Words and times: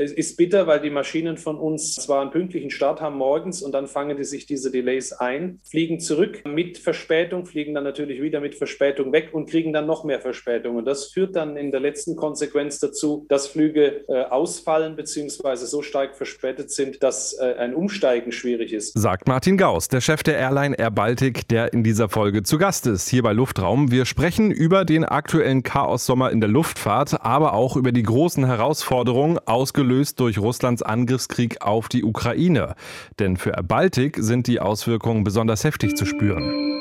Es 0.00 0.12
ist 0.12 0.38
bitter, 0.38 0.66
weil 0.66 0.80
die 0.80 0.88
Maschinen 0.88 1.36
von 1.36 1.58
uns 1.58 1.94
zwar 1.94 2.22
einen 2.22 2.30
pünktlichen 2.30 2.70
Start 2.70 3.02
haben 3.02 3.18
morgens 3.18 3.60
und 3.60 3.72
dann 3.72 3.86
fangen 3.86 4.16
die 4.16 4.24
sich 4.24 4.46
diese 4.46 4.70
Delays 4.70 5.12
ein, 5.12 5.60
fliegen 5.62 6.00
zurück 6.00 6.42
mit 6.46 6.78
Verspätung, 6.78 7.44
fliegen 7.44 7.74
dann 7.74 7.84
natürlich 7.84 8.22
wieder 8.22 8.40
mit 8.40 8.54
Verspätung 8.54 9.12
weg 9.12 9.28
und 9.32 9.50
kriegen 9.50 9.74
dann 9.74 9.84
noch 9.84 10.04
mehr 10.04 10.18
Verspätung. 10.18 10.76
Und 10.76 10.86
das 10.86 11.08
führt 11.08 11.36
dann 11.36 11.58
in 11.58 11.70
der 11.70 11.80
letzten 11.80 12.16
Konsequenz 12.16 12.78
dazu, 12.78 13.26
dass 13.28 13.48
Flüge 13.48 14.08
äh, 14.08 14.22
ausfallen 14.22 14.96
bzw. 14.96 15.56
so 15.56 15.82
stark 15.82 16.16
verspätet 16.16 16.70
sind, 16.70 17.02
dass 17.02 17.34
äh, 17.38 17.56
ein 17.58 17.74
Umsteigen 17.74 18.32
schwierig 18.32 18.72
ist. 18.72 18.98
Sagt 18.98 19.28
Martin 19.28 19.58
Gauss, 19.58 19.88
der 19.88 20.00
Chef 20.00 20.22
der 20.22 20.38
Airline 20.38 20.78
Air 20.78 20.92
Baltic, 20.92 21.46
der 21.48 21.74
in 21.74 21.84
dieser 21.84 22.08
Folge 22.08 22.42
zu 22.42 22.56
Gast 22.56 22.86
ist, 22.86 23.10
hier 23.10 23.22
bei 23.22 23.34
Luftraum. 23.34 23.90
Wir 23.90 24.06
sprechen 24.06 24.50
über 24.50 24.86
den 24.86 25.04
aktuellen 25.04 25.62
Chaos-Sommer 25.62 26.30
in 26.30 26.40
der 26.40 26.48
Luftfahrt, 26.48 27.20
aber 27.20 27.52
auch 27.52 27.76
über 27.76 27.92
die 27.92 28.02
großen 28.02 28.46
Herausforderungen, 28.46 29.38
ausgelöst 29.44 29.89
durch 30.20 30.38
Russlands 30.38 30.82
Angriffskrieg 30.82 31.62
auf 31.62 31.88
die 31.88 32.04
Ukraine. 32.04 32.74
Denn 33.18 33.36
für 33.36 33.50
Air 33.50 33.62
Baltic 33.62 34.16
sind 34.18 34.46
die 34.46 34.60
Auswirkungen 34.60 35.24
besonders 35.24 35.64
heftig 35.64 35.96
zu 35.96 36.06
spüren. 36.06 36.79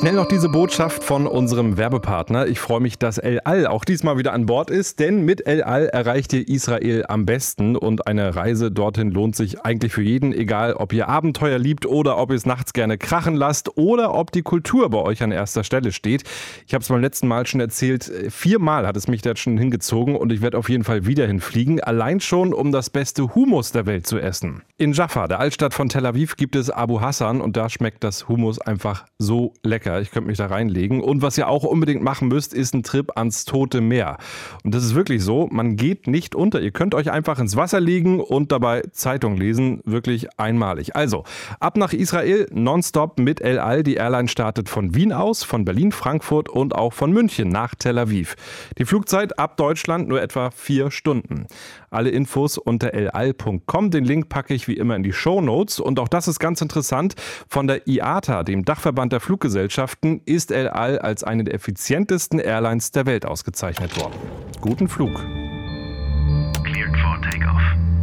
Schnell 0.00 0.14
noch 0.14 0.28
diese 0.28 0.48
Botschaft 0.48 1.02
von 1.02 1.26
unserem 1.26 1.76
Werbepartner. 1.76 2.46
Ich 2.46 2.60
freue 2.60 2.78
mich, 2.78 3.00
dass 3.00 3.18
El 3.18 3.40
Al 3.40 3.66
auch 3.66 3.84
diesmal 3.84 4.16
wieder 4.16 4.32
an 4.32 4.46
Bord 4.46 4.70
ist, 4.70 5.00
denn 5.00 5.24
mit 5.24 5.44
El 5.44 5.64
Al 5.64 5.86
erreicht 5.86 6.32
ihr 6.32 6.48
Israel 6.48 7.04
am 7.08 7.26
besten 7.26 7.74
und 7.74 8.06
eine 8.06 8.36
Reise 8.36 8.70
dorthin 8.70 9.10
lohnt 9.10 9.34
sich 9.34 9.64
eigentlich 9.64 9.92
für 9.92 10.02
jeden, 10.02 10.32
egal 10.32 10.74
ob 10.74 10.92
ihr 10.92 11.08
Abenteuer 11.08 11.58
liebt 11.58 11.84
oder 11.84 12.16
ob 12.18 12.30
ihr 12.30 12.36
es 12.36 12.46
nachts 12.46 12.74
gerne 12.74 12.96
krachen 12.96 13.34
lasst 13.34 13.76
oder 13.76 14.14
ob 14.14 14.30
die 14.30 14.42
Kultur 14.42 14.88
bei 14.88 14.98
euch 14.98 15.20
an 15.20 15.32
erster 15.32 15.64
Stelle 15.64 15.90
steht. 15.90 16.22
Ich 16.68 16.74
habe 16.74 16.82
es 16.82 16.88
beim 16.88 17.00
letzten 17.00 17.26
Mal 17.26 17.48
schon 17.48 17.60
erzählt, 17.60 18.04
viermal 18.28 18.86
hat 18.86 18.96
es 18.96 19.08
mich 19.08 19.22
da 19.22 19.34
schon 19.34 19.58
hingezogen 19.58 20.14
und 20.14 20.30
ich 20.32 20.42
werde 20.42 20.58
auf 20.58 20.68
jeden 20.68 20.84
Fall 20.84 21.06
wieder 21.06 21.26
hinfliegen, 21.26 21.80
allein 21.80 22.20
schon 22.20 22.54
um 22.54 22.70
das 22.70 22.88
beste 22.88 23.34
Humus 23.34 23.72
der 23.72 23.84
Welt 23.86 24.06
zu 24.06 24.20
essen. 24.20 24.62
In 24.76 24.92
Jaffa, 24.92 25.26
der 25.26 25.40
Altstadt 25.40 25.74
von 25.74 25.88
Tel 25.88 26.06
Aviv, 26.06 26.36
gibt 26.36 26.54
es 26.54 26.70
Abu 26.70 27.00
Hassan 27.00 27.40
und 27.40 27.56
da 27.56 27.68
schmeckt 27.68 28.04
das 28.04 28.28
Humus 28.28 28.60
einfach 28.60 29.04
so 29.18 29.54
lecker 29.64 29.87
lecker. 29.88 30.00
Ich 30.00 30.10
könnte 30.10 30.28
mich 30.28 30.38
da 30.38 30.46
reinlegen. 30.46 31.02
Und 31.02 31.22
was 31.22 31.38
ihr 31.38 31.48
auch 31.48 31.64
unbedingt 31.64 32.02
machen 32.02 32.28
müsst, 32.28 32.54
ist 32.54 32.74
ein 32.74 32.82
Trip 32.82 33.16
ans 33.16 33.44
Tote 33.44 33.80
Meer. 33.80 34.18
Und 34.64 34.74
das 34.74 34.84
ist 34.84 34.94
wirklich 34.94 35.22
so, 35.22 35.48
man 35.50 35.76
geht 35.76 36.06
nicht 36.06 36.34
unter. 36.34 36.60
Ihr 36.60 36.70
könnt 36.70 36.94
euch 36.94 37.10
einfach 37.10 37.38
ins 37.38 37.56
Wasser 37.56 37.80
legen 37.80 38.20
und 38.20 38.52
dabei 38.52 38.82
Zeitung 38.92 39.36
lesen. 39.36 39.80
Wirklich 39.84 40.28
einmalig. 40.38 40.94
Also, 40.96 41.24
ab 41.60 41.76
nach 41.76 41.92
Israel, 41.92 42.46
nonstop 42.52 43.18
mit 43.18 43.40
El 43.40 43.58
Al. 43.58 43.82
Die 43.82 43.94
Airline 43.94 44.28
startet 44.28 44.68
von 44.68 44.94
Wien 44.94 45.12
aus, 45.12 45.42
von 45.42 45.64
Berlin, 45.64 45.92
Frankfurt 45.92 46.48
und 46.48 46.74
auch 46.74 46.92
von 46.92 47.12
München 47.12 47.48
nach 47.48 47.74
Tel 47.74 47.98
Aviv. 47.98 48.36
Die 48.78 48.84
Flugzeit 48.84 49.38
ab 49.38 49.56
Deutschland 49.56 50.08
nur 50.08 50.20
etwa 50.20 50.50
vier 50.50 50.90
Stunden. 50.90 51.46
Alle 51.90 52.10
Infos 52.10 52.58
unter 52.58 52.92
elal.com. 52.92 53.90
Den 53.90 54.04
Link 54.04 54.28
packe 54.28 54.54
ich 54.54 54.68
wie 54.68 54.74
immer 54.74 54.96
in 54.96 55.02
die 55.02 55.12
Show 55.12 55.40
Notes. 55.40 55.80
Und 55.80 55.98
auch 55.98 56.08
das 56.08 56.28
ist 56.28 56.38
ganz 56.38 56.60
interessant. 56.60 57.14
Von 57.48 57.66
der 57.66 57.88
IATA, 57.88 58.42
dem 58.42 58.64
Dachverband 58.64 59.12
der 59.12 59.20
Fluggesellschaften, 59.20 59.77
ist 60.24 60.50
El 60.50 60.68
Al 60.68 60.98
als 60.98 61.22
eine 61.22 61.44
der 61.44 61.54
effizientesten 61.54 62.40
Airlines 62.40 62.90
der 62.90 63.06
Welt 63.06 63.24
ausgezeichnet 63.24 63.96
worden. 63.96 64.14
Guten 64.60 64.88
Flug. 64.88 65.24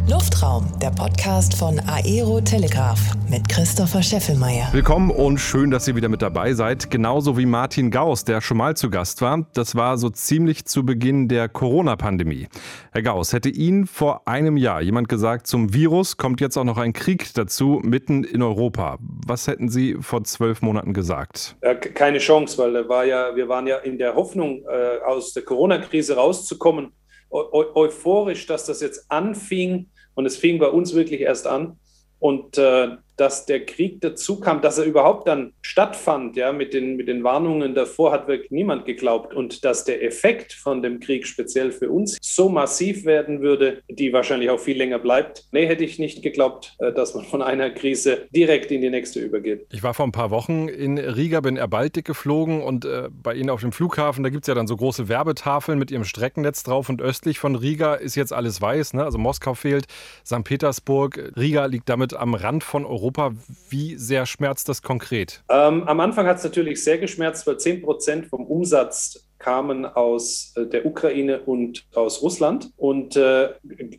Luftraum, 0.08 0.72
der 0.80 0.90
Podcast 0.90 1.58
von 1.58 1.80
Aero 1.80 2.40
Telegraph 2.40 3.00
mit 3.28 3.48
Christopher 3.48 4.04
Scheffelmeier. 4.04 4.68
Willkommen 4.70 5.10
und 5.10 5.38
schön, 5.38 5.72
dass 5.72 5.88
ihr 5.88 5.96
wieder 5.96 6.08
mit 6.08 6.22
dabei 6.22 6.52
seid. 6.52 6.92
Genauso 6.92 7.36
wie 7.36 7.44
Martin 7.44 7.90
Gauss, 7.90 8.24
der 8.24 8.40
schon 8.40 8.56
mal 8.56 8.76
zu 8.76 8.88
Gast 8.88 9.20
war. 9.20 9.48
Das 9.54 9.74
war 9.74 9.98
so 9.98 10.08
ziemlich 10.08 10.64
zu 10.64 10.86
Beginn 10.86 11.26
der 11.26 11.48
Corona-Pandemie. 11.48 12.46
Herr 12.92 13.02
Gauss, 13.02 13.32
hätte 13.32 13.48
Ihnen 13.48 13.88
vor 13.88 14.28
einem 14.28 14.56
Jahr 14.56 14.80
jemand 14.80 15.08
gesagt, 15.08 15.48
zum 15.48 15.74
Virus 15.74 16.16
kommt 16.16 16.40
jetzt 16.40 16.56
auch 16.56 16.62
noch 16.62 16.78
ein 16.78 16.92
Krieg 16.92 17.34
dazu, 17.34 17.80
mitten 17.82 18.22
in 18.22 18.44
Europa. 18.44 18.98
Was 19.00 19.48
hätten 19.48 19.68
Sie 19.68 19.96
vor 20.00 20.22
zwölf 20.22 20.62
Monaten 20.62 20.94
gesagt? 20.94 21.56
Keine 21.94 22.18
Chance, 22.18 22.58
weil 22.58 22.88
war 22.88 23.04
ja, 23.04 23.34
wir 23.34 23.48
waren 23.48 23.66
ja 23.66 23.78
in 23.78 23.98
der 23.98 24.14
Hoffnung, 24.14 24.62
äh, 24.70 25.04
aus 25.04 25.32
der 25.32 25.42
Corona-Krise 25.42 26.14
rauszukommen, 26.14 26.92
euphorisch, 27.28 28.46
dass 28.46 28.66
das 28.66 28.80
jetzt 28.80 29.10
anfing 29.10 29.88
und 30.16 30.26
es 30.26 30.36
fing 30.36 30.58
bei 30.58 30.66
uns 30.66 30.94
wirklich 30.94 31.20
erst 31.20 31.46
an. 31.46 31.78
Und 32.18 32.58
äh, 32.58 32.96
dass 33.16 33.46
der 33.46 33.64
Krieg 33.64 34.00
dazu 34.00 34.40
kam, 34.40 34.60
dass 34.60 34.78
er 34.78 34.84
überhaupt 34.84 35.26
dann 35.26 35.52
stattfand, 35.62 36.36
ja, 36.36 36.52
mit 36.52 36.74
den, 36.74 36.96
mit 36.96 37.08
den 37.08 37.24
Warnungen 37.24 37.74
davor 37.74 38.12
hat 38.12 38.28
wirklich 38.28 38.50
niemand 38.50 38.84
geglaubt. 38.84 39.34
Und 39.34 39.64
dass 39.64 39.84
der 39.84 40.04
Effekt 40.04 40.52
von 40.52 40.82
dem 40.82 41.00
Krieg 41.00 41.26
speziell 41.26 41.72
für 41.72 41.90
uns 41.90 42.18
so 42.20 42.48
massiv 42.48 43.04
werden 43.04 43.40
würde, 43.40 43.82
die 43.88 44.12
wahrscheinlich 44.12 44.50
auch 44.50 44.60
viel 44.60 44.76
länger 44.76 44.98
bleibt. 44.98 45.44
Nee, 45.52 45.66
hätte 45.66 45.84
ich 45.84 45.98
nicht 45.98 46.22
geglaubt, 46.22 46.74
äh, 46.78 46.92
dass 46.92 47.14
man 47.14 47.24
von 47.24 47.42
einer 47.42 47.70
Krise 47.70 48.28
direkt 48.34 48.70
in 48.70 48.80
die 48.80 48.90
nächste 48.90 49.20
übergeht. 49.20 49.66
Ich 49.72 49.82
war 49.82 49.94
vor 49.94 50.06
ein 50.06 50.12
paar 50.12 50.30
Wochen 50.30 50.68
in 50.68 50.98
Riga, 50.98 51.40
bin 51.40 51.56
Air 51.56 51.68
Baltic 51.68 52.04
geflogen 52.04 52.62
und 52.62 52.84
äh, 52.84 53.08
bei 53.10 53.34
Ihnen 53.34 53.50
auf 53.50 53.60
dem 53.60 53.72
Flughafen, 53.72 54.22
da 54.22 54.30
gibt 54.30 54.44
es 54.44 54.48
ja 54.48 54.54
dann 54.54 54.66
so 54.66 54.76
große 54.76 55.08
Werbetafeln 55.08 55.78
mit 55.78 55.90
Ihrem 55.90 56.04
Streckennetz 56.04 56.62
drauf 56.62 56.88
und 56.88 57.00
östlich 57.00 57.38
von 57.38 57.56
Riga 57.56 57.94
ist 57.94 58.14
jetzt 58.14 58.32
alles 58.32 58.60
weiß, 58.60 58.94
ne? 58.94 59.04
also 59.04 59.18
Moskau 59.18 59.54
fehlt, 59.54 59.86
St. 60.24 60.44
Petersburg, 60.44 61.32
Riga 61.36 61.66
liegt 61.66 61.88
damit 61.88 62.14
am 62.14 62.34
Rand 62.34 62.62
von 62.62 62.84
Europa. 62.84 63.05
Europa. 63.06 63.34
Wie 63.70 63.96
sehr 63.96 64.26
schmerzt 64.26 64.68
das 64.68 64.82
konkret? 64.82 65.44
Ähm, 65.48 65.84
am 65.84 66.00
Anfang 66.00 66.26
hat 66.26 66.38
es 66.38 66.44
natürlich 66.44 66.82
sehr 66.82 66.98
geschmerzt, 66.98 67.46
weil 67.46 67.56
10 67.56 67.82
Prozent 67.82 68.26
vom 68.26 68.44
Umsatz 68.44 69.28
kamen 69.38 69.84
aus 69.84 70.54
äh, 70.56 70.66
der 70.66 70.86
Ukraine 70.86 71.40
und 71.42 71.86
aus 71.94 72.22
Russland. 72.22 72.72
Und 72.76 73.16
äh, 73.16 73.50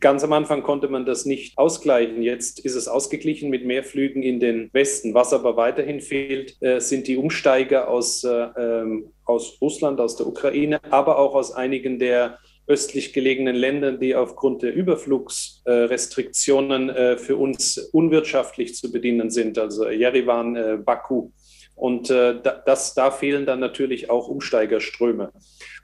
ganz 0.01 0.23
am 0.25 0.33
Anfang 0.33 0.61
konnte 0.61 0.89
man 0.89 1.05
das 1.05 1.25
nicht 1.25 1.57
ausgleichen. 1.57 2.21
Jetzt 2.21 2.59
ist 2.59 2.75
es 2.75 2.89
ausgeglichen 2.89 3.49
mit 3.49 3.65
mehr 3.65 3.83
Flügen 3.83 4.23
in 4.23 4.41
den 4.41 4.69
Westen. 4.73 5.13
Was 5.13 5.31
aber 5.31 5.55
weiterhin 5.55 6.01
fehlt, 6.01 6.61
äh, 6.61 6.81
sind 6.81 7.07
die 7.07 7.15
Umsteiger 7.15 7.87
aus, 7.87 8.25
äh, 8.25 8.29
ähm, 8.29 9.11
aus 9.23 9.57
Russland, 9.61 10.01
aus 10.01 10.17
der 10.17 10.27
Ukraine, 10.27 10.81
aber 10.91 11.17
auch 11.17 11.33
aus 11.33 11.53
einigen 11.53 11.97
der 11.97 12.39
östlich 12.67 13.13
gelegenen 13.13 13.55
Ländern, 13.55 13.99
die 13.99 14.15
aufgrund 14.15 14.61
der 14.61 14.75
Überflugsrestriktionen 14.75 16.89
äh, 16.89 17.17
für 17.17 17.37
uns 17.37 17.77
unwirtschaftlich 17.77 18.75
zu 18.75 18.91
bedienen 18.91 19.31
sind, 19.31 19.57
also 19.57 19.89
Yerevan, 19.89 20.57
äh, 20.57 20.77
Baku. 20.77 21.31
Und 21.75 22.09
äh, 22.09 22.35
das, 22.65 22.93
da 22.93 23.09
fehlen 23.11 23.45
dann 23.45 23.61
natürlich 23.61 24.09
auch 24.09 24.27
Umsteigerströme. 24.27 25.31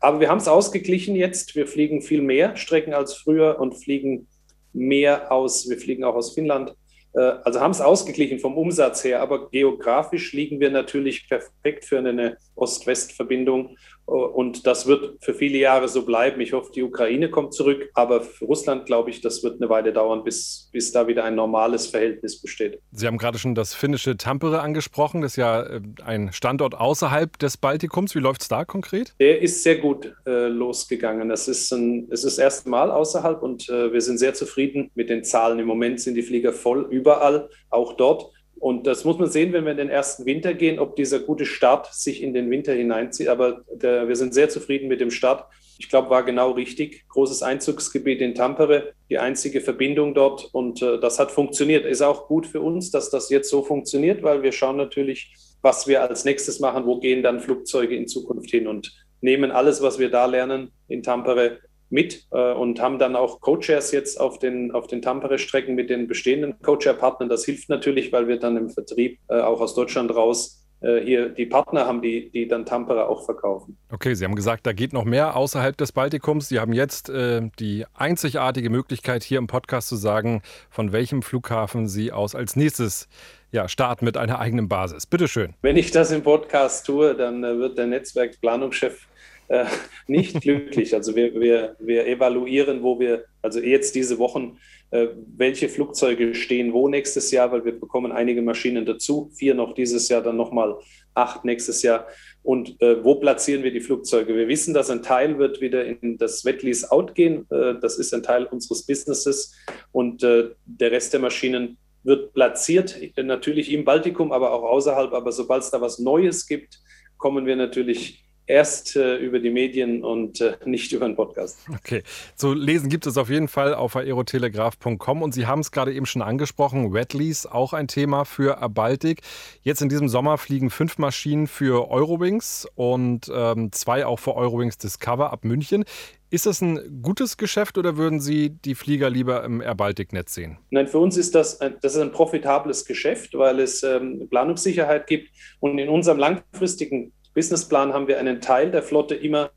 Aber 0.01 0.19
wir 0.19 0.27
haben 0.27 0.39
es 0.39 0.49
ausgeglichen 0.49 1.15
jetzt. 1.15 1.55
Wir 1.55 1.67
fliegen 1.67 2.01
viel 2.01 2.21
mehr 2.21 2.57
Strecken 2.57 2.93
als 2.93 3.13
früher 3.13 3.59
und 3.59 3.75
fliegen 3.75 4.27
mehr 4.73 5.31
aus. 5.31 5.69
Wir 5.69 5.77
fliegen 5.77 6.03
auch 6.03 6.15
aus 6.15 6.33
Finnland. 6.33 6.73
Also 7.15 7.59
haben 7.59 7.69
es 7.69 7.79
ausgeglichen 7.79 8.39
vom 8.39 8.57
Umsatz 8.57 9.03
her, 9.03 9.21
aber 9.21 9.51
geografisch 9.51 10.33
liegen 10.33 10.59
wir 10.59 10.71
natürlich 10.71 11.29
perfekt 11.29 11.85
für 11.85 11.99
eine 11.99 12.37
Ost-West-Verbindung 12.55 13.77
und 14.05 14.67
das 14.67 14.85
wird 14.85 15.17
für 15.21 15.33
viele 15.33 15.57
Jahre 15.57 15.87
so 15.87 16.05
bleiben. 16.05 16.41
Ich 16.41 16.53
hoffe, 16.53 16.71
die 16.75 16.83
Ukraine 16.83 17.29
kommt 17.29 17.53
zurück. 17.53 17.89
Aber 17.93 18.21
für 18.21 18.45
Russland 18.45 18.85
glaube 18.85 19.09
ich, 19.09 19.21
das 19.21 19.43
wird 19.43 19.61
eine 19.61 19.69
Weile 19.69 19.93
dauern, 19.93 20.23
bis, 20.23 20.69
bis 20.71 20.91
da 20.91 21.07
wieder 21.07 21.23
ein 21.23 21.35
normales 21.35 21.87
Verhältnis 21.87 22.41
besteht. 22.41 22.79
Sie 22.91 23.07
haben 23.07 23.17
gerade 23.17 23.39
schon 23.39 23.55
das 23.55 23.73
finnische 23.73 24.17
Tampere 24.17 24.61
angesprochen. 24.61 25.21
Das 25.21 25.33
ist 25.33 25.37
ja 25.37 25.63
äh, 25.63 25.81
ein 26.03 26.33
Standort 26.33 26.75
außerhalb 26.75 27.39
des 27.39 27.55
Baltikums. 27.57 28.13
Wie 28.13 28.19
läuft 28.19 28.41
es 28.41 28.49
da 28.49 28.65
konkret? 28.65 29.13
Der 29.19 29.41
ist 29.41 29.63
sehr 29.63 29.77
gut 29.77 30.13
äh, 30.25 30.47
losgegangen. 30.47 31.29
Das 31.29 31.47
ist, 31.47 31.71
ein, 31.71 32.07
es 32.11 32.25
ist 32.25 32.37
das 32.37 32.43
erste 32.43 32.69
Mal 32.69 32.91
außerhalb 32.91 33.41
und 33.41 33.69
äh, 33.69 33.93
wir 33.93 34.01
sind 34.01 34.17
sehr 34.17 34.33
zufrieden 34.33 34.91
mit 34.95 35.09
den 35.09 35.23
Zahlen. 35.23 35.59
Im 35.59 35.67
Moment 35.67 36.01
sind 36.01 36.15
die 36.15 36.23
Flieger 36.23 36.51
voll 36.51 36.87
überall, 36.89 37.49
auch 37.69 37.93
dort. 37.93 38.32
Und 38.63 38.87
das 38.87 39.03
muss 39.03 39.17
man 39.19 39.29
sehen, 39.29 39.51
wenn 39.51 39.65
wir 39.65 39.73
in 39.73 39.77
den 39.77 39.89
ersten 39.89 40.25
Winter 40.25 40.53
gehen, 40.53 40.79
ob 40.79 40.95
dieser 40.95 41.19
gute 41.19 41.45
Start 41.45 41.93
sich 41.93 42.23
in 42.23 42.33
den 42.33 42.49
Winter 42.49 42.71
hineinzieht. 42.71 43.27
Aber 43.27 43.65
der, 43.69 44.07
wir 44.07 44.15
sind 44.15 44.33
sehr 44.33 44.47
zufrieden 44.47 44.87
mit 44.87 45.01
dem 45.01 45.11
Start. 45.11 45.51
Ich 45.79 45.89
glaube, 45.89 46.09
war 46.09 46.23
genau 46.23 46.51
richtig. 46.51 47.05
Großes 47.09 47.43
Einzugsgebiet 47.43 48.21
in 48.21 48.35
Tampere, 48.35 48.93
die 49.09 49.17
einzige 49.17 49.59
Verbindung 49.59 50.13
dort. 50.13 50.47
Und 50.53 50.81
äh, 50.81 50.97
das 50.97 51.19
hat 51.19 51.29
funktioniert. 51.29 51.85
Ist 51.85 52.01
auch 52.01 52.29
gut 52.29 52.47
für 52.47 52.61
uns, 52.61 52.89
dass 52.89 53.09
das 53.09 53.29
jetzt 53.29 53.49
so 53.49 53.63
funktioniert, 53.63 54.23
weil 54.23 54.43
wir 54.43 54.53
schauen 54.53 54.77
natürlich, 54.77 55.33
was 55.61 55.85
wir 55.89 56.01
als 56.01 56.23
nächstes 56.23 56.61
machen. 56.61 56.85
Wo 56.85 57.01
gehen 57.01 57.21
dann 57.21 57.41
Flugzeuge 57.41 57.97
in 57.97 58.07
Zukunft 58.07 58.49
hin 58.49 58.67
und 58.67 58.95
nehmen 59.19 59.51
alles, 59.51 59.81
was 59.81 59.99
wir 59.99 60.09
da 60.09 60.25
lernen 60.25 60.71
in 60.87 61.03
Tampere 61.03 61.59
mit 61.93 62.25
äh, 62.31 62.53
und 62.53 62.81
haben 62.81 62.97
dann 62.97 63.15
auch 63.15 63.39
Co-Chairs 63.39 63.91
jetzt 63.91 64.19
auf 64.19 64.39
den, 64.39 64.71
auf 64.71 64.87
den 64.87 65.01
Tampere-Strecken 65.01 65.75
mit 65.75 65.89
den 65.89 66.07
bestehenden 66.07 66.55
Co-Chair-Partnern. 66.61 67.29
Das 67.29 67.45
hilft 67.45 67.69
natürlich, 67.69 68.11
weil 68.11 68.27
wir 68.27 68.39
dann 68.39 68.57
im 68.57 68.69
Vertrieb 68.69 69.19
äh, 69.29 69.39
auch 69.39 69.61
aus 69.61 69.75
Deutschland 69.75 70.13
raus 70.13 70.65
äh, 70.81 70.99
hier 71.01 71.29
die 71.29 71.45
Partner 71.45 71.85
haben, 71.85 72.01
die, 72.01 72.31
die 72.31 72.47
dann 72.47 72.65
Tampere 72.65 73.07
auch 73.07 73.25
verkaufen. 73.25 73.77
Okay, 73.91 74.15
Sie 74.15 74.25
haben 74.25 74.35
gesagt, 74.35 74.65
da 74.65 74.73
geht 74.73 74.91
noch 74.91 75.05
mehr 75.05 75.35
außerhalb 75.35 75.77
des 75.77 75.91
Baltikums. 75.91 76.49
Sie 76.49 76.59
haben 76.59 76.73
jetzt 76.73 77.09
äh, 77.09 77.41
die 77.59 77.85
einzigartige 77.93 78.71
Möglichkeit, 78.71 79.23
hier 79.23 79.37
im 79.37 79.47
Podcast 79.47 79.87
zu 79.87 79.95
sagen, 79.95 80.41
von 80.71 80.91
welchem 80.91 81.21
Flughafen 81.21 81.87
Sie 81.87 82.11
aus 82.11 82.33
als 82.33 82.55
nächstes 82.55 83.07
ja, 83.51 83.69
starten 83.69 84.03
mit 84.03 84.17
einer 84.17 84.39
eigenen 84.39 84.67
Basis. 84.67 85.05
Bitte 85.05 85.27
schön. 85.27 85.53
Wenn 85.61 85.77
ich 85.77 85.91
das 85.91 86.11
im 86.11 86.23
Podcast 86.23 86.87
tue, 86.87 87.13
dann 87.13 87.43
äh, 87.43 87.59
wird 87.59 87.77
der 87.77 87.85
Netzwerkplanungschef 87.85 89.07
äh, 89.53 89.65
nicht 90.07 90.41
glücklich. 90.41 90.93
Also 90.93 91.15
wir, 91.15 91.39
wir, 91.39 91.75
wir 91.79 92.07
evaluieren, 92.07 92.83
wo 92.83 92.99
wir, 92.99 93.25
also 93.41 93.59
jetzt 93.59 93.95
diese 93.95 94.17
Wochen, 94.17 94.57
äh, 94.91 95.07
welche 95.37 95.69
Flugzeuge 95.69 96.35
stehen 96.35 96.73
wo 96.73 96.87
nächstes 96.87 97.31
Jahr, 97.31 97.51
weil 97.51 97.63
wir 97.65 97.79
bekommen 97.79 98.11
einige 98.11 98.41
Maschinen 98.41 98.85
dazu, 98.85 99.31
vier 99.33 99.53
noch 99.53 99.73
dieses 99.73 100.09
Jahr, 100.09 100.21
dann 100.21 100.37
nochmal 100.37 100.75
acht 101.13 101.45
nächstes 101.45 101.83
Jahr. 101.83 102.07
Und 102.41 102.81
äh, 102.81 103.03
wo 103.03 103.15
platzieren 103.15 103.63
wir 103.63 103.71
die 103.71 103.79
Flugzeuge? 103.79 104.35
Wir 104.35 104.47
wissen, 104.47 104.73
dass 104.73 104.89
ein 104.89 105.01
Teil 105.03 105.37
wird 105.37 105.61
wieder 105.61 105.85
in 105.85 106.17
das 106.17 106.43
Wetlease 106.43 106.91
Out 106.91 107.15
gehen. 107.15 107.45
Äh, 107.49 107.75
das 107.79 107.97
ist 107.97 108.13
ein 108.13 108.23
Teil 108.23 108.45
unseres 108.45 108.85
Businesses. 108.85 109.55
Und 109.91 110.23
äh, 110.23 110.49
der 110.65 110.91
Rest 110.91 111.13
der 111.13 111.21
Maschinen 111.21 111.77
wird 112.03 112.33
platziert, 112.33 112.99
natürlich 113.15 113.71
im 113.71 113.85
Baltikum, 113.85 114.33
aber 114.33 114.51
auch 114.51 114.63
außerhalb. 114.63 115.13
Aber 115.13 115.31
sobald 115.31 115.63
es 115.63 115.71
da 115.71 115.79
was 115.79 115.99
Neues 115.99 116.45
gibt, 116.47 116.81
kommen 117.17 117.45
wir 117.45 117.55
natürlich 117.55 118.22
erst 118.45 118.95
äh, 118.95 119.17
über 119.17 119.39
die 119.39 119.49
Medien 119.49 120.03
und 120.03 120.41
äh, 120.41 120.57
nicht 120.65 120.91
über 120.91 121.05
einen 121.05 121.15
Podcast. 121.15 121.59
Okay, 121.73 122.03
zu 122.35 122.53
lesen 122.53 122.89
gibt 122.89 123.05
es 123.05 123.17
auf 123.17 123.29
jeden 123.29 123.47
Fall 123.47 123.73
auf 123.73 123.95
aerotelegraph.com 123.95 125.21
und 125.21 125.33
Sie 125.33 125.47
haben 125.47 125.59
es 125.59 125.71
gerade 125.71 125.93
eben 125.93 126.05
schon 126.05 126.21
angesprochen, 126.21 126.93
Wetlease, 126.93 127.53
auch 127.53 127.73
ein 127.73 127.87
Thema 127.87 128.25
für 128.25 128.57
Abaltic. 128.59 129.21
Jetzt 129.61 129.81
in 129.81 129.89
diesem 129.89 130.09
Sommer 130.09 130.37
fliegen 130.37 130.69
fünf 130.69 130.97
Maschinen 130.97 131.47
für 131.47 131.89
Eurowings 131.89 132.67
und 132.75 133.31
ähm, 133.33 133.71
zwei 133.71 134.05
auch 134.05 134.19
für 134.19 134.35
Eurowings 134.35 134.77
Discover 134.77 135.31
ab 135.31 135.45
München. 135.45 135.85
Ist 136.33 136.47
das 136.47 136.61
ein 136.61 137.03
gutes 137.03 137.37
Geschäft 137.37 137.77
oder 137.77 137.95
würden 137.95 138.19
Sie 138.19 138.49
die 138.49 138.73
Flieger 138.73 139.11
lieber 139.11 139.43
im 139.43 139.61
Air 139.61 139.75
Baltic-Netz 139.75 140.33
sehen? 140.33 140.57
Nein, 140.71 140.87
für 140.87 140.97
uns 140.97 141.15
ist 141.15 141.35
das 141.35 141.61
ein, 141.61 141.75
das 141.81 141.93
ist 141.93 142.01
ein 142.01 142.11
profitables 142.11 142.85
Geschäft, 142.85 143.35
weil 143.35 143.59
es 143.59 143.83
ähm, 143.83 144.27
Planungssicherheit 144.31 145.05
gibt 145.05 145.29
und 145.59 145.77
in 145.77 145.89
unserem 145.89 146.17
langfristigen 146.17 147.13
Businessplan 147.33 147.93
haben 147.93 148.07
wir 148.07 148.19
einen 148.19 148.41
Teil 148.41 148.71
der 148.71 148.83
Flotte 148.83 149.15
immer 149.15 149.51